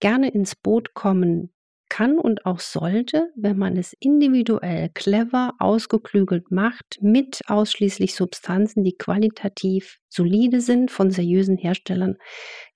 gerne 0.00 0.30
ins 0.30 0.56
Boot 0.56 0.92
kommen 0.92 1.54
kann 1.88 2.18
und 2.18 2.46
auch 2.46 2.60
sollte, 2.60 3.30
wenn 3.36 3.58
man 3.58 3.76
es 3.76 3.94
individuell, 4.00 4.90
clever, 4.94 5.54
ausgeklügelt 5.58 6.50
macht, 6.50 6.98
mit 7.00 7.40
ausschließlich 7.46 8.14
Substanzen, 8.14 8.84
die 8.84 8.96
qualitativ 8.96 9.98
solide 10.08 10.60
sind 10.60 10.90
von 10.90 11.10
seriösen 11.10 11.56
Herstellern, 11.56 12.16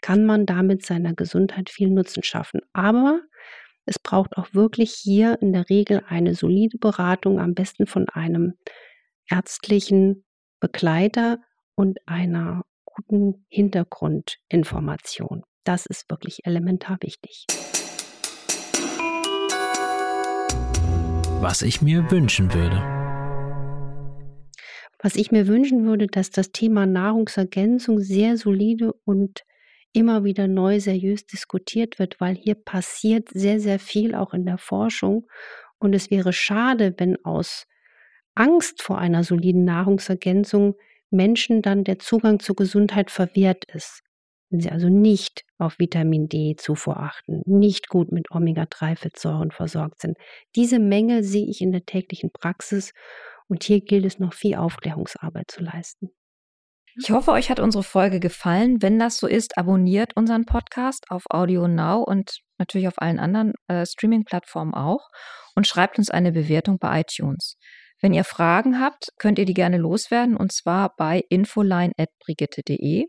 kann 0.03 0.25
man 0.25 0.47
damit 0.47 0.85
seiner 0.85 1.15
Gesundheit 1.15 1.71
viel 1.71 1.91
Nutzen 1.91 2.23
schaffen. 2.23 2.61
Aber 2.73 3.21
es 3.87 3.99
braucht 3.99 4.37
auch 4.37 4.53
wirklich 4.53 4.93
hier 4.93 5.39
in 5.41 5.53
der 5.53 5.69
Regel 5.71 6.03
eine 6.07 6.35
solide 6.35 6.79
Beratung, 6.79 7.41
am 7.41 7.55
besten 7.55 7.87
von 7.87 8.09
einem 8.11 8.55
ärztlichen 9.31 10.25
Begleiter 10.61 11.39
und 11.75 11.99
einer 12.07 12.65
guten 12.85 13.47
Hintergrundinformation. 13.49 15.45
Das 15.65 15.87
ist 15.87 16.11
wirklich 16.11 16.45
elementar 16.45 16.99
wichtig. 17.01 17.47
Was 21.41 21.63
ich 21.63 21.81
mir 21.83 22.11
wünschen 22.11 22.53
würde. 22.53 22.77
Was 25.01 25.15
ich 25.15 25.31
mir 25.31 25.47
wünschen 25.47 25.87
würde, 25.87 26.09
dass 26.09 26.31
das 26.31 26.51
Thema 26.51 26.85
Nahrungsergänzung 26.85 28.01
sehr 28.01 28.37
solide 28.37 28.93
und 29.05 29.45
immer 29.93 30.25
wieder 30.25 30.49
neu 30.49 30.81
seriös 30.81 31.27
diskutiert 31.27 32.01
wird, 32.01 32.21
weil 32.21 32.35
hier 32.35 32.57
passiert 32.57 33.29
sehr, 33.33 33.61
sehr 33.61 33.79
viel 33.79 34.17
auch 34.17 34.35
in 34.35 34.47
der 34.47 34.59
Forschung. 34.59 35.29
Und 35.79 35.95
es 35.95 36.11
wäre 36.11 36.33
schade, 36.33 36.95
wenn 36.97 37.25
aus 37.25 37.67
Angst 38.35 38.83
vor 38.83 38.99
einer 38.99 39.23
soliden 39.23 39.65
Nahrungsergänzung 39.65 40.75
Menschen 41.11 41.63
dann 41.63 41.85
der 41.85 42.01
Zugang 42.01 42.41
zur 42.41 42.57
Gesundheit 42.57 43.13
verwehrt 43.13 43.65
ist. 43.73 44.03
Wenn 44.51 44.61
sie 44.61 44.71
also 44.71 44.89
nicht 44.89 45.45
auf 45.59 45.79
Vitamin 45.79 46.29
D-Zufuhr 46.29 46.97
achten, 46.97 47.43
nicht 47.45 47.89
gut 47.89 48.13
mit 48.13 48.31
Omega-3-Fettsäuren 48.31 49.51
versorgt 49.51 50.01
sind. 50.01 50.17
Diese 50.57 50.79
Menge 50.79 51.23
sehe 51.23 51.47
ich 51.47 51.61
in 51.61 51.73
der 51.73 51.85
täglichen 51.85 52.31
Praxis 52.33 52.95
und 53.49 53.65
hier 53.65 53.81
gilt 53.81 54.07
es 54.07 54.19
noch 54.19 54.33
viel 54.33 54.55
Aufklärungsarbeit 54.55 55.51
zu 55.51 55.63
leisten. 55.63 56.11
Ich 57.01 57.11
hoffe, 57.11 57.31
euch 57.31 57.49
hat 57.49 57.61
unsere 57.61 57.85
Folge 57.85 58.19
gefallen. 58.19 58.83
Wenn 58.83 58.99
das 58.99 59.19
so 59.19 59.29
ist, 59.29 59.57
abonniert 59.57 60.17
unseren 60.17 60.47
Podcast 60.47 61.05
auf 61.11 61.25
Audio 61.31 61.69
Now 61.69 62.03
und 62.03 62.41
natürlich 62.59 62.89
auf 62.89 63.01
allen 63.01 63.21
anderen 63.21 63.53
äh, 63.69 63.87
Streaming-Plattformen 63.87 64.75
auch 64.75 65.09
und 65.55 65.67
schreibt 65.67 65.99
uns 65.99 66.11
eine 66.11 66.33
Bewertung 66.33 66.79
bei 66.79 67.03
iTunes. 67.03 67.57
Wenn 68.01 68.15
ihr 68.15 68.25
Fragen 68.25 68.81
habt, 68.81 69.13
könnt 69.19 69.39
ihr 69.39 69.45
die 69.45 69.55
gerne 69.55 69.77
loswerden 69.77 70.37
und 70.37 70.53
zwar 70.53 70.95
bei 70.97 71.23
infoline.brigitte.de. 71.29 73.07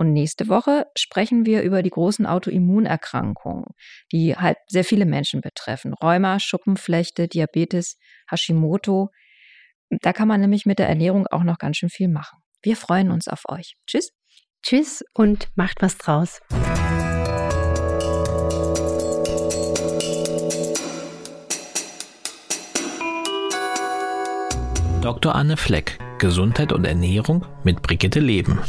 Und 0.00 0.14
nächste 0.14 0.48
Woche 0.48 0.86
sprechen 0.96 1.44
wir 1.44 1.60
über 1.60 1.82
die 1.82 1.90
großen 1.90 2.24
Autoimmunerkrankungen, 2.24 3.66
die 4.10 4.34
halt 4.34 4.56
sehr 4.66 4.82
viele 4.82 5.04
Menschen 5.04 5.42
betreffen. 5.42 5.92
Rheuma, 5.92 6.40
Schuppenflechte, 6.40 7.28
Diabetes, 7.28 7.98
Hashimoto. 8.30 9.10
Da 10.00 10.14
kann 10.14 10.26
man 10.26 10.40
nämlich 10.40 10.64
mit 10.64 10.78
der 10.78 10.88
Ernährung 10.88 11.26
auch 11.26 11.42
noch 11.42 11.58
ganz 11.58 11.76
schön 11.76 11.90
viel 11.90 12.08
machen. 12.08 12.38
Wir 12.62 12.76
freuen 12.76 13.10
uns 13.10 13.28
auf 13.28 13.42
euch. 13.50 13.74
Tschüss. 13.86 14.10
Tschüss 14.62 15.04
und 15.12 15.48
macht 15.54 15.82
was 15.82 15.98
draus. 15.98 16.40
Dr. 25.02 25.34
Anne 25.34 25.58
Fleck, 25.58 25.98
Gesundheit 26.18 26.72
und 26.72 26.86
Ernährung 26.86 27.44
mit 27.64 27.82
Brigitte 27.82 28.20
Leben. 28.20 28.60